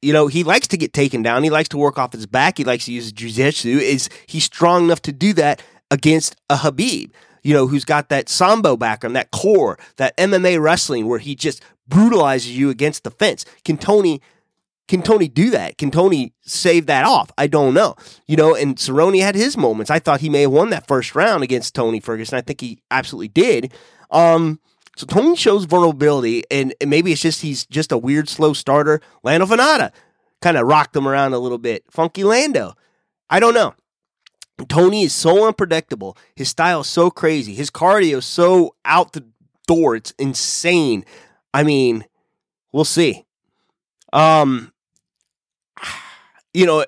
you 0.02 0.12
know, 0.12 0.26
he 0.26 0.44
likes 0.44 0.68
to 0.68 0.76
get 0.76 0.92
taken 0.92 1.22
down. 1.22 1.42
He 1.42 1.50
likes 1.50 1.68
to 1.70 1.78
work 1.78 1.98
off 1.98 2.12
his 2.12 2.26
back. 2.26 2.58
He 2.58 2.64
likes 2.64 2.86
to 2.86 2.92
use 2.92 3.12
jiu-jitsu. 3.12 3.78
Is 3.78 4.08
he's 4.26 4.44
strong 4.44 4.84
enough 4.84 5.02
to 5.02 5.12
do 5.12 5.32
that 5.34 5.62
against 5.90 6.36
a 6.48 6.56
Habib? 6.56 7.12
You 7.42 7.54
know, 7.54 7.66
who's 7.66 7.84
got 7.84 8.08
that 8.10 8.28
sambo 8.28 8.76
background, 8.76 9.16
that 9.16 9.30
core, 9.30 9.78
that 9.96 10.16
MMA 10.16 10.60
wrestling 10.60 11.06
where 11.06 11.18
he 11.18 11.34
just 11.34 11.62
brutalizes 11.88 12.56
you 12.56 12.70
against 12.70 13.04
the 13.04 13.10
fence. 13.10 13.44
Can 13.64 13.76
Tony 13.76 14.20
can 14.90 15.02
Tony 15.02 15.28
do 15.28 15.50
that? 15.50 15.78
Can 15.78 15.92
Tony 15.92 16.32
save 16.40 16.86
that 16.86 17.04
off? 17.04 17.30
I 17.38 17.46
don't 17.46 17.74
know. 17.74 17.94
You 18.26 18.36
know, 18.36 18.56
and 18.56 18.74
Cerrone 18.74 19.22
had 19.22 19.36
his 19.36 19.56
moments. 19.56 19.88
I 19.88 20.00
thought 20.00 20.20
he 20.20 20.28
may 20.28 20.42
have 20.42 20.50
won 20.50 20.70
that 20.70 20.88
first 20.88 21.14
round 21.14 21.44
against 21.44 21.76
Tony 21.76 22.00
Ferguson. 22.00 22.36
I 22.36 22.40
think 22.40 22.60
he 22.60 22.82
absolutely 22.90 23.28
did. 23.28 23.72
Um, 24.10 24.58
so 25.00 25.06
Tony 25.06 25.34
shows 25.34 25.64
vulnerability, 25.64 26.44
and, 26.50 26.74
maybe 26.86 27.10
it's 27.10 27.22
just 27.22 27.40
he's 27.40 27.64
just 27.64 27.90
a 27.90 27.96
weird 27.96 28.28
slow 28.28 28.52
starter. 28.52 29.00
Lando 29.22 29.46
Vannata 29.46 29.92
kind 30.42 30.58
of 30.58 30.66
rocked 30.66 30.94
him 30.94 31.08
around 31.08 31.32
a 31.32 31.38
little 31.38 31.56
bit. 31.56 31.84
Funky 31.90 32.22
Lando. 32.22 32.74
I 33.30 33.40
don't 33.40 33.54
know. 33.54 33.74
Tony 34.68 35.04
is 35.04 35.14
so 35.14 35.46
unpredictable. 35.46 36.18
His 36.36 36.50
style 36.50 36.82
is 36.82 36.86
so 36.86 37.10
crazy. 37.10 37.54
His 37.54 37.70
cardio 37.70 38.18
is 38.18 38.26
so 38.26 38.74
out 38.84 39.14
the 39.14 39.24
door. 39.66 39.96
It's 39.96 40.10
insane. 40.18 41.06
I 41.54 41.62
mean, 41.62 42.04
we'll 42.70 42.84
see. 42.84 43.24
Um, 44.12 44.70
you 46.52 46.66
know, 46.66 46.84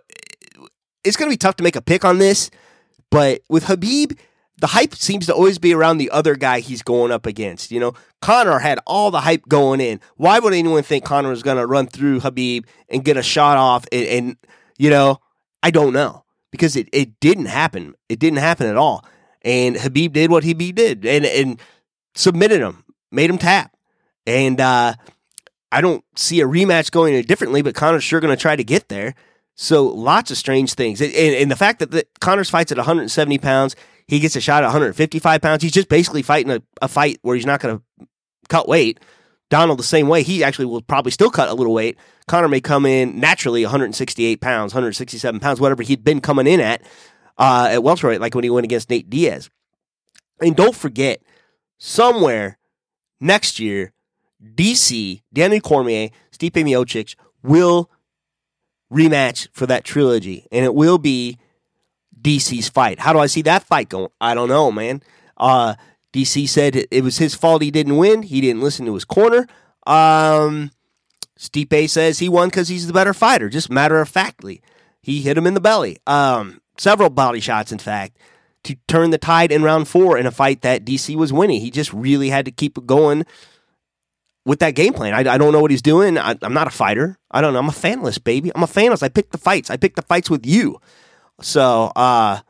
it's 1.02 1.16
going 1.16 1.30
to 1.30 1.32
be 1.32 1.38
tough 1.38 1.56
to 1.56 1.64
make 1.64 1.76
a 1.76 1.80
pick 1.80 2.04
on 2.04 2.18
this, 2.18 2.50
but 3.10 3.40
with 3.48 3.64
Khabib, 3.64 4.18
the 4.58 4.68
hype 4.68 4.94
seems 4.94 5.26
to 5.26 5.34
always 5.34 5.58
be 5.58 5.74
around 5.74 5.98
the 5.98 6.10
other 6.10 6.36
guy 6.36 6.60
he's 6.60 6.82
going 6.82 7.10
up 7.10 7.26
against. 7.26 7.70
You 7.70 7.80
know, 7.80 7.94
Conor 8.20 8.58
had 8.58 8.78
all 8.86 9.10
the 9.10 9.20
hype 9.20 9.48
going 9.48 9.80
in. 9.80 10.00
Why 10.16 10.38
would 10.38 10.54
anyone 10.54 10.82
think 10.82 11.04
Conor 11.04 11.30
was 11.30 11.42
going 11.42 11.56
to 11.56 11.66
run 11.66 11.86
through 11.86 12.20
Habib 12.20 12.66
and 12.88 13.04
get 13.04 13.16
a 13.16 13.22
shot 13.22 13.56
off? 13.56 13.86
And, 13.90 14.06
and, 14.06 14.36
you 14.78 14.90
know, 14.90 15.18
I 15.62 15.70
don't 15.70 15.92
know 15.92 16.24
because 16.50 16.76
it, 16.76 16.88
it 16.92 17.18
didn't 17.18 17.46
happen. 17.46 17.94
It 18.08 18.18
didn't 18.18 18.38
happen 18.38 18.66
at 18.66 18.76
all. 18.76 19.04
And 19.42 19.76
Habib 19.76 20.12
did 20.12 20.30
what 20.30 20.44
he 20.44 20.54
did 20.54 21.04
and, 21.04 21.24
and 21.24 21.60
submitted 22.14 22.60
him, 22.60 22.84
made 23.10 23.30
him 23.30 23.38
tap. 23.38 23.74
And 24.26 24.60
uh, 24.60 24.94
I 25.72 25.80
don't 25.80 26.04
see 26.14 26.40
a 26.40 26.46
rematch 26.46 26.92
going 26.92 27.20
differently, 27.22 27.62
but 27.62 27.74
Conor's 27.74 28.04
sure 28.04 28.20
going 28.20 28.36
to 28.36 28.40
try 28.40 28.54
to 28.54 28.62
get 28.62 28.88
there. 28.88 29.14
So 29.54 29.86
lots 29.86 30.30
of 30.30 30.38
strange 30.38 30.74
things, 30.74 31.00
and, 31.00 31.12
and 31.12 31.50
the 31.50 31.56
fact 31.56 31.80
that 31.80 31.90
the, 31.90 32.06
Conor's 32.20 32.48
fights 32.48 32.72
at 32.72 32.78
170 32.78 33.38
pounds, 33.38 33.76
he 34.12 34.20
gets 34.20 34.36
a 34.36 34.42
shot 34.42 34.62
at 34.62 34.66
155 34.66 35.40
pounds. 35.40 35.62
He's 35.62 35.72
just 35.72 35.88
basically 35.88 36.20
fighting 36.20 36.52
a, 36.52 36.62
a 36.82 36.88
fight 36.88 37.18
where 37.22 37.34
he's 37.34 37.46
not 37.46 37.60
going 37.60 37.78
to 37.78 38.06
cut 38.50 38.68
weight. 38.68 39.00
Donald 39.48 39.78
the 39.78 39.84
same 39.84 40.06
way. 40.06 40.22
He 40.22 40.44
actually 40.44 40.66
will 40.66 40.82
probably 40.82 41.12
still 41.12 41.30
cut 41.30 41.48
a 41.48 41.54
little 41.54 41.72
weight. 41.72 41.96
Conor 42.28 42.48
may 42.48 42.60
come 42.60 42.84
in 42.84 43.18
naturally 43.18 43.64
168 43.64 44.42
pounds, 44.42 44.74
167 44.74 45.40
pounds, 45.40 45.60
whatever 45.60 45.82
he'd 45.82 46.04
been 46.04 46.20
coming 46.20 46.46
in 46.46 46.60
at 46.60 46.82
uh, 47.38 47.68
at 47.70 47.82
welterweight, 47.82 48.20
like 48.20 48.34
when 48.34 48.44
he 48.44 48.50
went 48.50 48.64
against 48.64 48.90
Nate 48.90 49.08
Diaz. 49.08 49.48
And 50.42 50.54
don't 50.54 50.76
forget, 50.76 51.22
somewhere 51.78 52.58
next 53.18 53.58
year, 53.58 53.94
DC, 54.44 55.22
Danny 55.32 55.58
Cormier, 55.60 56.10
Stipe 56.32 56.52
Miocic 56.52 57.14
will 57.42 57.90
rematch 58.92 59.48
for 59.52 59.64
that 59.66 59.84
trilogy, 59.84 60.46
and 60.52 60.66
it 60.66 60.74
will 60.74 60.98
be 60.98 61.38
DC's 62.22 62.68
fight. 62.68 63.00
How 63.00 63.12
do 63.12 63.18
I 63.18 63.26
see 63.26 63.42
that 63.42 63.64
fight 63.64 63.88
going? 63.88 64.10
I 64.20 64.34
don't 64.34 64.48
know, 64.48 64.70
man. 64.70 65.02
Uh, 65.36 65.74
DC 66.12 66.48
said 66.48 66.86
it 66.90 67.02
was 67.02 67.18
his 67.18 67.34
fault 67.34 67.62
he 67.62 67.70
didn't 67.70 67.96
win. 67.96 68.22
He 68.22 68.40
didn't 68.40 68.62
listen 68.62 68.86
to 68.86 68.94
his 68.94 69.04
corner. 69.04 69.46
Um, 69.86 70.70
Stipe 71.38 71.88
says 71.90 72.18
he 72.18 72.28
won 72.28 72.48
because 72.48 72.68
he's 72.68 72.86
the 72.86 72.92
better 72.92 73.14
fighter, 73.14 73.48
just 73.48 73.70
matter 73.70 74.00
of 74.00 74.08
factly. 74.08 74.62
He 75.00 75.22
hit 75.22 75.36
him 75.36 75.46
in 75.46 75.54
the 75.54 75.60
belly. 75.60 75.98
Um, 76.06 76.60
several 76.78 77.10
body 77.10 77.40
shots, 77.40 77.72
in 77.72 77.78
fact, 77.78 78.18
to 78.64 78.76
turn 78.86 79.10
the 79.10 79.18
tide 79.18 79.50
in 79.50 79.62
round 79.62 79.88
four 79.88 80.16
in 80.16 80.26
a 80.26 80.30
fight 80.30 80.62
that 80.62 80.84
DC 80.84 81.16
was 81.16 81.32
winning. 81.32 81.60
He 81.60 81.70
just 81.70 81.92
really 81.92 82.28
had 82.28 82.44
to 82.44 82.52
keep 82.52 82.86
going 82.86 83.24
with 84.44 84.60
that 84.60 84.74
game 84.74 84.92
plan. 84.92 85.14
I, 85.14 85.34
I 85.34 85.38
don't 85.38 85.52
know 85.52 85.60
what 85.60 85.70
he's 85.70 85.82
doing. 85.82 86.18
I, 86.18 86.36
am 86.42 86.54
not 86.54 86.66
a 86.66 86.70
fighter. 86.70 87.18
I 87.30 87.40
don't 87.40 87.52
know. 87.52 87.58
I'm 87.58 87.68
a 87.68 87.72
fanless, 87.72 88.22
baby. 88.22 88.52
I'm 88.54 88.62
a 88.62 88.68
fanless. 88.68 89.02
I 89.02 89.08
pick 89.08 89.30
the 89.30 89.38
fights. 89.38 89.70
I 89.70 89.76
pick 89.76 89.96
the 89.96 90.02
fights 90.02 90.30
with 90.30 90.46
you. 90.46 90.80
So, 91.42 91.92
uh, 91.94 92.40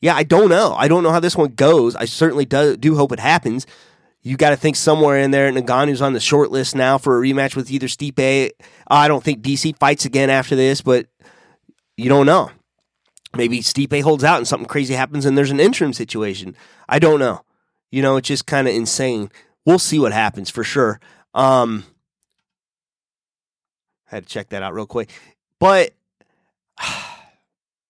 yeah, 0.00 0.14
I 0.14 0.22
don't 0.22 0.48
know. 0.48 0.74
I 0.74 0.88
don't 0.88 1.02
know 1.02 1.10
how 1.10 1.20
this 1.20 1.36
one 1.36 1.50
goes. 1.50 1.96
I 1.96 2.04
certainly 2.04 2.44
do, 2.44 2.76
do 2.76 2.96
hope 2.96 3.12
it 3.12 3.20
happens. 3.20 3.66
You 4.22 4.36
got 4.36 4.50
to 4.50 4.56
think 4.56 4.76
somewhere 4.76 5.18
in 5.18 5.30
there. 5.30 5.50
Ngannou's 5.50 6.02
on 6.02 6.12
the 6.12 6.20
short 6.20 6.50
list 6.50 6.74
now 6.74 6.98
for 6.98 7.18
a 7.18 7.20
rematch 7.20 7.56
with 7.56 7.70
either 7.70 7.86
Stipe. 7.86 8.50
I 8.88 9.08
don't 9.08 9.24
think 9.24 9.42
DC 9.42 9.76
fights 9.78 10.04
again 10.04 10.30
after 10.30 10.54
this, 10.56 10.82
but 10.82 11.06
you 11.96 12.08
don't 12.08 12.26
know. 12.26 12.50
Maybe 13.36 13.60
Stipe 13.60 14.02
holds 14.02 14.24
out 14.24 14.38
and 14.38 14.48
something 14.48 14.68
crazy 14.68 14.94
happens 14.94 15.24
and 15.26 15.36
there's 15.36 15.50
an 15.50 15.60
interim 15.60 15.92
situation. 15.92 16.56
I 16.88 16.98
don't 16.98 17.20
know. 17.20 17.42
You 17.90 18.02
know, 18.02 18.16
it's 18.16 18.28
just 18.28 18.46
kind 18.46 18.68
of 18.68 18.74
insane 18.74 19.30
we'll 19.68 19.78
see 19.78 19.98
what 19.98 20.14
happens 20.14 20.48
for 20.48 20.64
sure. 20.64 20.98
Um, 21.34 21.84
I 24.10 24.16
had 24.16 24.22
to 24.24 24.28
check 24.28 24.48
that 24.48 24.62
out 24.62 24.72
real 24.72 24.86
quick, 24.86 25.10
but 25.58 25.92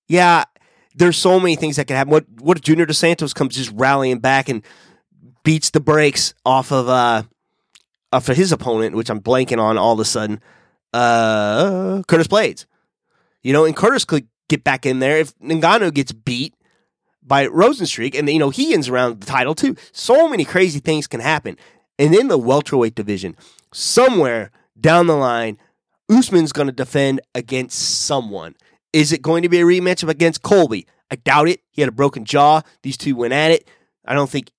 yeah, 0.09 0.45
there's 0.95 1.17
so 1.17 1.39
many 1.39 1.57
things 1.57 1.77
that 1.77 1.87
can 1.87 1.97
happen. 1.97 2.11
What 2.11 2.27
what 2.41 2.57
if 2.57 2.65
Junior 2.65 2.87
Dos 2.87 2.99
Santos 2.99 3.33
comes 3.33 3.55
just 3.55 3.73
rallying 3.75 4.19
back 4.19 4.49
and 4.49 4.63
beats 5.45 5.71
the 5.71 5.81
brakes 5.81 6.35
off 6.45 6.73
of 6.73 6.89
uh 6.89 7.23
off 8.13 8.29
of 8.29 8.37
his 8.37 8.53
opponent, 8.53 8.97
which 8.97 9.11
I'm 9.11 9.21
blanking 9.21 9.59
on 9.59 9.79
all 9.79 9.93
of 9.93 10.01
a 10.01 10.05
sudden, 10.05 10.41
uh, 10.95 12.03
Curtis 12.09 12.27
Blaydes. 12.27 12.65
You 13.43 13.53
know, 13.53 13.65
and 13.65 13.77
Curtis 13.77 14.05
could 14.05 14.27
get 14.49 14.65
back 14.65 14.87
in 14.87 14.99
there 14.99 15.19
if 15.19 15.39
Ngannou 15.39 15.93
gets 15.93 16.13
beat 16.13 16.55
by 17.23 17.47
Rozenstruik, 17.47 18.19
and 18.19 18.29
you 18.29 18.39
know 18.39 18.51
he 18.51 18.73
ends 18.73 18.89
around 18.89 19.21
the 19.21 19.27
title 19.27 19.55
too. 19.55 19.77
So 19.93 20.29
many 20.29 20.45
crazy 20.45 20.81
things 20.81 21.07
can 21.07 21.21
happen, 21.21 21.57
and 21.99 22.15
in 22.15 22.29
the 22.29 22.39
welterweight 22.39 22.95
division, 22.95 23.37
somewhere 23.73 24.51
down 24.81 25.07
the 25.07 25.17
line, 25.17 25.59
Usman's 26.11 26.53
going 26.53 26.69
to 26.69 26.73
defend 26.73 27.21
against 27.35 28.07
someone. 28.07 28.55
Is 28.93 29.13
it 29.13 29.23
going 29.23 29.43
to 29.43 29.49
be 29.49 29.61
a 29.61 29.65
rematch 29.65 30.07
against 30.09 30.43
Colby? 30.43 30.87
I 31.11 31.17
doubt 31.17 31.49
it. 31.49 31.61
He 31.71 31.83
had 31.83 31.89
a 31.89 31.93
broken 31.93 32.25
jaw. 32.25 32.63
These 32.83 32.97
two 32.97 33.17
went 33.17 33.33
at 33.33 33.51
it. 33.51 33.69
I 34.05 34.15
don't 34.15 34.31
think 34.31 34.51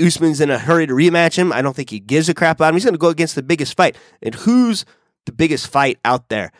Usman's 0.00 0.40
in 0.40 0.50
a 0.50 0.58
hurry 0.58 0.86
to 0.86 0.92
rematch 0.92 1.36
him. 1.36 1.52
I 1.52 1.62
don't 1.62 1.74
think 1.74 1.90
he 1.90 2.00
gives 2.00 2.28
a 2.28 2.34
crap 2.34 2.58
about 2.58 2.70
him. 2.70 2.74
He's 2.74 2.84
going 2.84 2.94
to 2.94 2.98
go 2.98 3.08
against 3.08 3.34
the 3.34 3.42
biggest 3.42 3.76
fight. 3.76 3.96
And 4.22 4.34
who's 4.34 4.84
the 5.24 5.32
biggest 5.32 5.68
fight 5.68 5.98
out 6.04 6.28
there? 6.28 6.52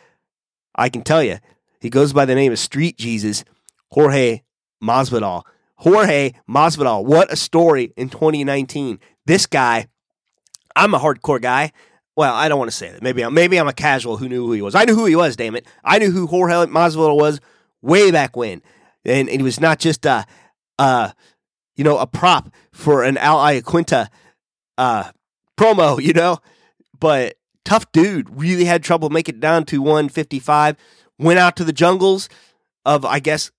I 0.75 0.89
can 0.89 1.03
tell 1.03 1.23
you. 1.23 1.39
He 1.81 1.91
goes 1.91 2.12
by 2.12 2.25
the 2.25 2.35
name 2.35 2.53
of 2.53 2.59
Street 2.59 2.97
Jesus, 2.97 3.45
Jorge 3.91 4.43
Masvidal. 4.83 5.43
Jorge 5.77 6.33
Masvidal, 6.49 7.05
what 7.05 7.31
a 7.31 7.37
story 7.37 7.93
in 7.97 8.09
2019. 8.09 8.99
This 9.27 9.47
guy, 9.47 9.89
I'm 10.75 10.95
a 10.95 10.99
hardcore 10.99 11.41
guy. 11.41 11.73
Well, 12.16 12.35
I 12.35 12.48
don't 12.48 12.59
want 12.59 12.70
to 12.70 12.76
say 12.76 12.90
that. 12.90 13.02
Maybe 13.02 13.22
I'm 13.22 13.35
maybe 13.35 13.59
I'm 13.59 13.68
a 13.68 13.74
casual 13.74 14.16
who 14.16 14.29
knew 14.29 14.46
who 14.46 14.52
he 14.52 14.62
was. 14.62 14.74
I 14.74 14.85
knew 14.85 14.94
who 14.94 15.05
he 15.05 15.14
was. 15.14 15.37
Damn 15.37 15.55
it, 15.55 15.66
I 15.85 15.98
knew 15.98 16.11
who 16.11 16.26
Jorge 16.26 16.55
Masvidal 16.66 17.16
was 17.16 17.40
way 17.83 18.11
back 18.11 18.37
when, 18.37 18.62
and, 19.05 19.29
he 19.29 19.42
was 19.42 19.61
not 19.61 19.79
just 19.79 20.07
a, 20.07 20.24
you 21.76 21.85
know, 21.85 21.98
a 21.98 22.07
prop 22.07 22.50
for 22.72 23.05
an 23.05 23.18
Al 23.18 23.38
Iaquinta 23.38 24.09
uh, 24.79 25.11
promo, 25.57 26.02
you 26.02 26.12
know, 26.12 26.38
but 26.98 27.37
tough 27.64 27.90
dude. 27.92 28.29
Really 28.31 28.64
had 28.64 28.83
trouble 28.83 29.11
making 29.11 29.37
it 29.37 29.40
down 29.40 29.64
to 29.66 29.81
155. 29.81 30.76
Went 31.18 31.38
out 31.38 31.57
to 31.57 31.64
the 31.64 31.72
jungles 31.72 32.29
of, 32.85 33.05
I 33.05 33.20
guess, 33.20 33.50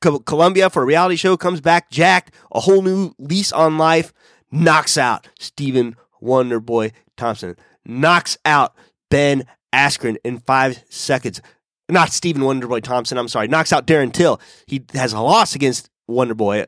Colombia 0.00 0.70
for 0.70 0.82
a 0.82 0.86
reality 0.86 1.16
show, 1.16 1.36
comes 1.36 1.60
back 1.60 1.90
jacked, 1.90 2.34
a 2.52 2.60
whole 2.60 2.82
new 2.82 3.12
lease 3.18 3.52
on 3.52 3.78
life, 3.78 4.12
knocks 4.50 4.96
out 4.96 5.28
Stephen 5.38 5.96
Wonderboy 6.22 6.92
Thompson, 7.16 7.56
knocks 7.84 8.38
out 8.44 8.74
Ben 9.10 9.44
Askren 9.74 10.16
in 10.24 10.38
five 10.38 10.82
seconds. 10.88 11.40
Not 11.88 12.12
Stephen 12.12 12.42
Wonderboy 12.42 12.82
Thompson, 12.82 13.18
I'm 13.18 13.28
sorry, 13.28 13.48
knocks 13.48 13.72
out 13.72 13.86
Darren 13.86 14.12
Till. 14.12 14.40
He 14.66 14.84
has 14.94 15.12
a 15.12 15.20
loss 15.20 15.54
against 15.54 15.90
Wonderboy. 16.08 16.66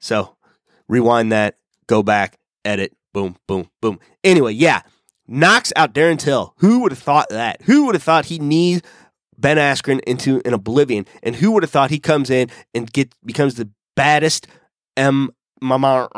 So 0.00 0.36
rewind 0.88 1.32
that, 1.32 1.56
go 1.86 2.02
back, 2.02 2.38
edit, 2.64 2.96
boom, 3.12 3.36
boom, 3.46 3.68
boom. 3.82 4.00
Anyway, 4.24 4.52
yeah, 4.52 4.82
knocks 5.28 5.72
out 5.76 5.92
Darren 5.94 6.18
Till. 6.18 6.54
Who 6.58 6.80
would 6.80 6.92
have 6.92 6.98
thought 6.98 7.28
that? 7.30 7.62
Who 7.62 7.86
would 7.86 7.94
have 7.94 8.02
thought 8.02 8.26
he 8.26 8.38
needs 8.38 8.82
Ben 9.38 9.56
Askren 9.56 10.00
into 10.06 10.40
an 10.44 10.54
oblivion. 10.54 11.06
And 11.22 11.36
who 11.36 11.52
would 11.52 11.62
have 11.62 11.70
thought 11.70 11.90
he 11.90 11.98
comes 11.98 12.30
in 12.30 12.50
and 12.74 12.92
get 12.92 13.14
becomes 13.24 13.54
the 13.54 13.70
baddest 13.94 14.46
M 14.96 15.30
mama 15.60 16.08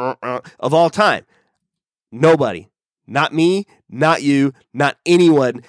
of 0.60 0.74
all 0.74 0.90
time? 0.90 1.24
Nobody, 2.10 2.68
not 3.09 3.33
me, 3.33 3.66
not 3.88 4.23
you, 4.23 4.53
not 4.73 4.99
anyone 5.07 5.62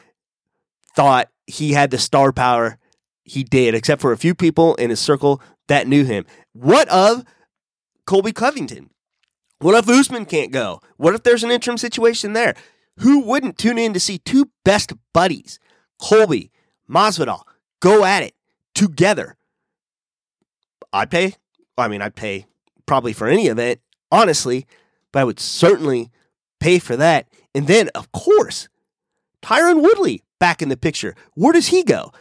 thought 0.95 1.29
he 1.47 1.71
had 1.73 1.89
the 1.89 1.97
star 1.97 2.31
power 2.31 2.77
he 3.23 3.43
did, 3.43 3.73
except 3.73 4.01
for 4.01 4.11
a 4.11 4.17
few 4.17 4.35
people 4.35 4.75
in 4.75 4.89
his 4.89 4.99
circle 4.99 5.41
that 5.67 5.87
knew 5.87 6.03
him. 6.03 6.25
What 6.53 6.89
of 6.89 7.23
Colby 8.05 8.33
Covington? 8.33 8.89
What 9.59 9.75
if 9.75 9.89
Usman 9.89 10.25
can't 10.25 10.51
go? 10.51 10.81
What 10.97 11.15
if 11.15 11.23
there's 11.23 11.43
an 11.43 11.51
interim 11.51 11.77
situation 11.77 12.33
there? 12.33 12.55
Who 12.99 13.21
wouldn't 13.21 13.57
tune 13.57 13.77
in 13.77 13.93
to 13.93 13.99
see 13.99 14.17
two 14.17 14.51
best 14.65 14.93
buddies, 15.13 15.59
Colby, 16.01 16.51
Masvidal, 16.89 17.43
go 17.79 18.03
at 18.03 18.23
it 18.23 18.35
together? 18.73 19.37
I'd 20.91 21.11
pay. 21.11 21.35
I 21.77 21.87
mean, 21.87 22.01
I'd 22.01 22.15
pay 22.15 22.45
probably 22.85 23.13
for 23.13 23.27
any 23.27 23.47
event, 23.47 23.79
honestly, 24.11 24.65
but 25.11 25.19
I 25.19 25.23
would 25.23 25.39
certainly 25.39 26.11
pay 26.59 26.79
for 26.79 26.95
that. 26.95 27.27
And 27.55 27.67
then, 27.67 27.89
of 27.95 28.11
course, 28.11 28.69
Tyron 29.41 29.81
Woodley 29.81 30.23
back 30.39 30.61
in 30.61 30.69
the 30.69 30.77
picture. 30.77 31.15
Where 31.33 31.53
does 31.53 31.67
he 31.67 31.83
go? 31.83 32.11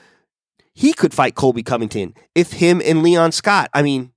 He 0.73 0.93
could 0.93 1.13
fight 1.13 1.35
Colby 1.35 1.63
Covington 1.63 2.15
if 2.35 2.53
him 2.55 2.81
and 2.85 3.03
Leon 3.03 3.33
Scott, 3.33 3.69
I 3.75 3.83
mean, 3.83 4.13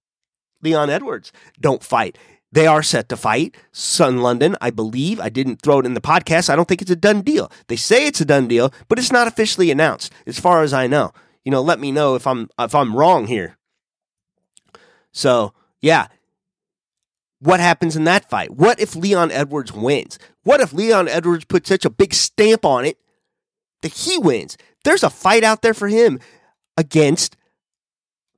Leon 0.61 0.89
Edwards, 0.89 1.31
don't 1.59 1.83
fight. 1.83 2.17
They 2.51 2.67
are 2.67 2.83
set 2.83 3.07
to 3.09 3.17
fight. 3.17 3.55
Sun 3.71 4.21
London, 4.21 4.57
I 4.59 4.71
believe. 4.71 5.19
I 5.19 5.29
didn't 5.29 5.61
throw 5.61 5.79
it 5.79 5.85
in 5.85 5.93
the 5.93 6.01
podcast. 6.01 6.49
I 6.49 6.55
don't 6.55 6.67
think 6.67 6.81
it's 6.81 6.91
a 6.91 6.95
done 6.95 7.21
deal. 7.21 7.49
They 7.67 7.77
say 7.77 8.05
it's 8.05 8.21
a 8.21 8.25
done 8.25 8.47
deal, 8.47 8.73
but 8.89 8.99
it's 8.99 9.11
not 9.11 9.27
officially 9.27 9.71
announced, 9.71 10.11
as 10.27 10.39
far 10.39 10.61
as 10.61 10.73
I 10.73 10.87
know. 10.87 11.11
You 11.45 11.51
know, 11.51 11.61
let 11.61 11.79
me 11.79 11.91
know 11.91 12.15
if 12.15 12.27
I'm 12.27 12.49
if 12.59 12.75
I'm 12.75 12.95
wrong 12.95 13.27
here. 13.27 13.57
So 15.13 15.53
yeah, 15.81 16.07
what 17.41 17.59
happens 17.59 17.95
in 17.95 18.03
that 18.03 18.29
fight? 18.29 18.51
What 18.51 18.79
if 18.79 18.95
Leon 18.95 19.31
Edwards 19.31 19.73
wins? 19.73 20.19
What 20.43 20.61
if 20.61 20.73
Leon 20.73 21.07
Edwards 21.07 21.45
puts 21.45 21.67
such 21.69 21.85
a 21.85 21.89
big 21.89 22.13
stamp 22.13 22.63
on 22.63 22.85
it 22.85 22.97
that 23.81 23.93
he 23.93 24.17
wins? 24.19 24.57
There's 24.83 25.03
a 25.03 25.09
fight 25.09 25.43
out 25.43 25.63
there 25.63 25.73
for 25.73 25.87
him 25.87 26.19
against 26.77 27.35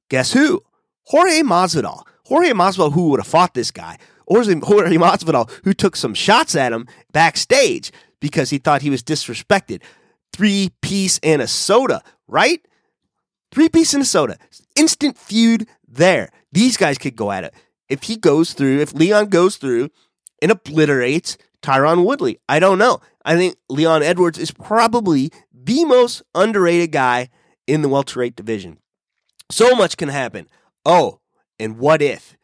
guess 0.09 0.31
who? 0.31 0.63
Jorge 1.07 1.41
Masvidal. 1.41 2.03
Jorge 2.25 2.51
Masvidal, 2.51 2.93
who 2.93 3.09
would 3.09 3.19
have 3.19 3.27
fought 3.27 3.53
this 3.53 3.71
guy, 3.71 3.97
or 4.25 4.43
Jorge 4.43 4.95
Masvidal, 4.95 5.51
who 5.65 5.73
took 5.73 5.97
some 5.97 6.13
shots 6.13 6.55
at 6.55 6.71
him 6.71 6.87
backstage 7.11 7.91
because 8.21 8.49
he 8.49 8.57
thought 8.57 8.81
he 8.81 8.89
was 8.89 9.03
disrespected. 9.03 9.81
Three 10.31 10.71
piece 10.81 11.19
and 11.21 11.41
a 11.41 11.47
soda, 11.47 12.01
right? 12.27 12.65
Three 13.51 13.67
piece 13.67 13.93
and 13.93 14.03
a 14.03 14.05
soda. 14.05 14.37
Instant 14.77 15.17
feud 15.17 15.67
there. 15.87 16.29
These 16.53 16.77
guys 16.77 16.97
could 16.97 17.17
go 17.17 17.31
at 17.31 17.43
it. 17.43 17.53
If 17.93 18.03
he 18.03 18.15
goes 18.15 18.53
through, 18.53 18.79
if 18.79 18.91
Leon 18.91 19.27
goes 19.27 19.57
through 19.57 19.91
and 20.41 20.51
obliterates 20.51 21.37
Tyron 21.61 22.03
Woodley, 22.03 22.39
I 22.49 22.57
don't 22.57 22.79
know. 22.79 23.01
I 23.23 23.35
think 23.35 23.55
Leon 23.69 24.01
Edwards 24.01 24.39
is 24.39 24.49
probably 24.49 25.31
the 25.53 25.85
most 25.85 26.23
underrated 26.33 26.91
guy 26.91 27.29
in 27.67 27.83
the 27.83 27.89
welterweight 27.89 28.35
division. 28.35 28.79
So 29.51 29.75
much 29.75 29.95
can 29.95 30.09
happen. 30.09 30.47
Oh, 30.83 31.19
and 31.59 31.77
what 31.77 32.01
if? 32.01 32.35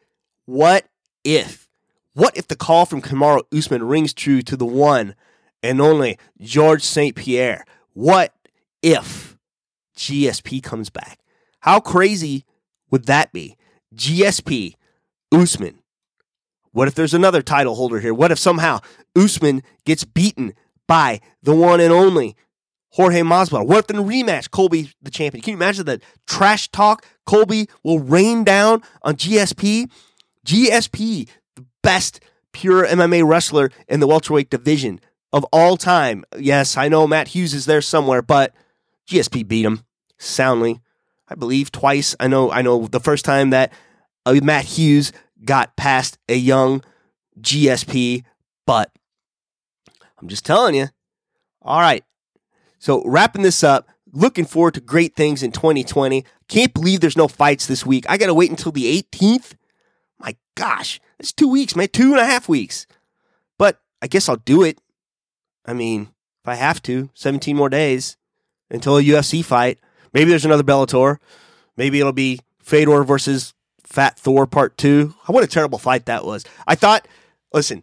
What 0.46 0.86
if? 1.24 1.68
What 2.14 2.36
if 2.36 2.46
the 2.46 2.54
call 2.54 2.86
from 2.86 3.02
Kamaru 3.02 3.42
Usman 3.52 3.82
rings 3.82 4.14
true 4.14 4.42
to 4.42 4.56
the 4.56 4.64
one 4.64 5.16
and 5.64 5.80
only 5.80 6.16
George 6.40 6.84
St. 6.84 7.16
Pierre? 7.16 7.64
What 7.92 8.32
if 8.82 9.36
GSP 9.96 10.62
comes 10.62 10.90
back? 10.90 11.18
How 11.58 11.80
crazy 11.80 12.44
would 12.88 13.06
that 13.06 13.32
be? 13.32 13.56
GSP, 13.96 14.74
Usman. 15.32 15.78
What 16.72 16.88
if 16.88 16.94
there's 16.94 17.14
another 17.14 17.42
title 17.42 17.74
holder 17.74 18.00
here? 18.00 18.14
What 18.14 18.30
if 18.30 18.38
somehow 18.38 18.80
Usman 19.16 19.62
gets 19.84 20.04
beaten 20.04 20.54
by 20.86 21.20
the 21.42 21.54
one 21.54 21.80
and 21.80 21.92
only 21.92 22.36
Jorge 22.90 23.20
Masvidal? 23.22 23.66
What 23.66 23.84
if 23.84 23.90
in 23.90 23.96
a 23.96 24.02
rematch, 24.02 24.50
Colby 24.50 24.92
the 25.02 25.10
champion? 25.10 25.42
Can 25.42 25.52
you 25.52 25.56
imagine 25.56 25.86
the 25.86 26.00
trash 26.26 26.68
talk 26.68 27.04
Colby 27.26 27.68
will 27.82 27.98
rain 27.98 28.44
down 28.44 28.82
on 29.02 29.16
GSP? 29.16 29.90
GSP, 30.46 31.28
the 31.56 31.64
best 31.82 32.20
pure 32.52 32.86
MMA 32.86 33.26
wrestler 33.26 33.70
in 33.88 34.00
the 34.00 34.06
welterweight 34.06 34.50
division 34.50 35.00
of 35.32 35.44
all 35.52 35.76
time. 35.76 36.24
Yes, 36.38 36.76
I 36.76 36.88
know 36.88 37.06
Matt 37.06 37.28
Hughes 37.28 37.54
is 37.54 37.66
there 37.66 37.82
somewhere, 37.82 38.22
but 38.22 38.54
GSP 39.08 39.46
beat 39.46 39.64
him 39.64 39.84
soundly. 40.18 40.80
I 41.28 41.34
believe 41.34 41.70
twice. 41.70 42.16
I 42.18 42.26
know. 42.26 42.50
I 42.50 42.62
know 42.62 42.86
the 42.86 43.00
first 43.00 43.24
time 43.24 43.50
that 43.50 43.72
uh, 44.26 44.38
Matt 44.42 44.64
Hughes 44.64 45.12
got 45.44 45.76
past 45.76 46.18
a 46.28 46.36
young 46.36 46.82
GSP, 47.40 48.24
but 48.66 48.90
I'm 50.20 50.28
just 50.28 50.44
telling 50.44 50.74
you. 50.74 50.88
All 51.62 51.80
right. 51.80 52.04
So 52.78 53.02
wrapping 53.04 53.42
this 53.42 53.62
up, 53.62 53.88
looking 54.12 54.44
forward 54.44 54.74
to 54.74 54.80
great 54.80 55.14
things 55.14 55.42
in 55.42 55.52
2020. 55.52 56.24
Can't 56.48 56.74
believe 56.74 57.00
there's 57.00 57.16
no 57.16 57.28
fights 57.28 57.66
this 57.66 57.84
week. 57.84 58.06
I 58.08 58.16
got 58.16 58.26
to 58.26 58.34
wait 58.34 58.50
until 58.50 58.72
the 58.72 59.02
18th. 59.02 59.52
My 60.18 60.36
gosh, 60.54 61.00
it's 61.18 61.32
two 61.32 61.48
weeks, 61.48 61.76
man, 61.76 61.88
two 61.88 62.12
and 62.12 62.20
a 62.20 62.26
half 62.26 62.48
weeks. 62.48 62.86
But 63.58 63.80
I 64.02 64.06
guess 64.06 64.28
I'll 64.28 64.36
do 64.36 64.62
it. 64.62 64.80
I 65.66 65.74
mean, 65.74 66.08
if 66.42 66.48
I 66.48 66.54
have 66.54 66.82
to, 66.82 67.10
17 67.14 67.56
more 67.56 67.68
days 67.68 68.16
until 68.70 68.96
a 68.96 69.02
UFC 69.02 69.44
fight. 69.44 69.78
Maybe 70.12 70.30
there's 70.30 70.44
another 70.44 70.62
Bellator. 70.62 71.18
Maybe 71.76 72.00
it'll 72.00 72.12
be 72.12 72.40
Fedor 72.60 73.04
versus 73.04 73.54
Fat 73.90 74.18
Thor 74.18 74.46
Part 74.46 74.78
2. 74.78 75.14
What 75.26 75.44
a 75.44 75.48
terrible 75.48 75.78
fight 75.78 76.06
that 76.06 76.24
was. 76.24 76.44
I 76.66 76.76
thought, 76.76 77.06
listen, 77.52 77.82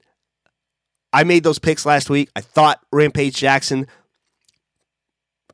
I 1.11 1.23
made 1.23 1.43
those 1.43 1.59
picks 1.59 1.85
last 1.85 2.09
week. 2.09 2.29
I 2.35 2.41
thought 2.41 2.79
Rampage 2.91 3.35
Jackson. 3.35 3.87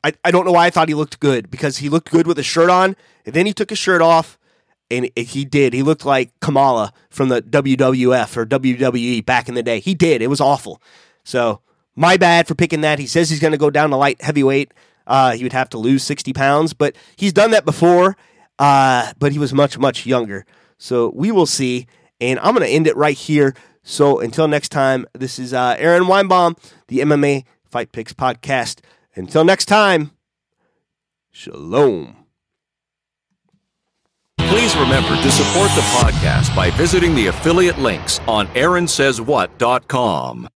I, 0.04 0.12
I 0.24 0.30
don't 0.30 0.44
know 0.44 0.52
why 0.52 0.66
I 0.66 0.70
thought 0.70 0.88
he 0.88 0.94
looked 0.94 1.18
good 1.18 1.50
because 1.50 1.78
he 1.78 1.88
looked 1.88 2.10
good 2.10 2.26
with 2.26 2.38
a 2.38 2.42
shirt 2.42 2.70
on, 2.70 2.94
and 3.26 3.34
then 3.34 3.46
he 3.46 3.52
took 3.52 3.70
his 3.70 3.78
shirt 3.78 4.00
off, 4.00 4.38
and 4.90 5.10
he 5.16 5.44
did. 5.44 5.72
He 5.72 5.82
looked 5.82 6.04
like 6.04 6.38
Kamala 6.40 6.92
from 7.10 7.30
the 7.30 7.42
WWF 7.42 8.36
or 8.36 8.46
WWE 8.46 9.24
back 9.24 9.48
in 9.48 9.54
the 9.54 9.62
day. 9.62 9.80
He 9.80 9.94
did. 9.94 10.22
It 10.22 10.28
was 10.28 10.40
awful. 10.40 10.80
So 11.24 11.60
my 11.96 12.16
bad 12.16 12.46
for 12.46 12.54
picking 12.54 12.82
that. 12.82 12.98
He 12.98 13.06
says 13.06 13.30
he's 13.30 13.40
going 13.40 13.52
to 13.52 13.58
go 13.58 13.70
down 13.70 13.90
to 13.90 13.96
light 13.96 14.22
heavyweight. 14.22 14.72
Uh, 15.06 15.32
he 15.32 15.42
would 15.42 15.52
have 15.52 15.68
to 15.70 15.78
lose 15.78 16.02
60 16.02 16.32
pounds, 16.32 16.72
but 16.74 16.94
he's 17.16 17.32
done 17.32 17.50
that 17.50 17.64
before, 17.64 18.16
uh, 18.58 19.12
but 19.18 19.32
he 19.32 19.38
was 19.38 19.52
much, 19.52 19.78
much 19.78 20.06
younger. 20.06 20.46
So 20.78 21.12
we 21.14 21.30
will 21.30 21.46
see. 21.46 21.86
And 22.20 22.38
I'm 22.40 22.54
going 22.54 22.66
to 22.66 22.72
end 22.72 22.86
it 22.86 22.96
right 22.96 23.16
here. 23.16 23.54
So 23.82 24.20
until 24.20 24.48
next 24.48 24.70
time, 24.70 25.06
this 25.12 25.38
is 25.38 25.52
uh, 25.52 25.76
Aaron 25.78 26.04
Weinbaum, 26.04 26.56
the 26.88 27.00
MMA 27.00 27.44
Fight 27.64 27.92
Picks 27.92 28.12
podcast. 28.12 28.80
Until 29.14 29.44
next 29.44 29.66
time, 29.66 30.12
shalom. 31.30 32.16
Please 34.38 34.76
remember 34.76 35.16
to 35.16 35.30
support 35.30 35.70
the 35.74 35.82
podcast 35.96 36.54
by 36.54 36.70
visiting 36.70 37.14
the 37.14 37.26
affiliate 37.26 37.78
links 37.78 38.20
on 38.28 38.46
AaronSaysWhat.com. 38.48 40.48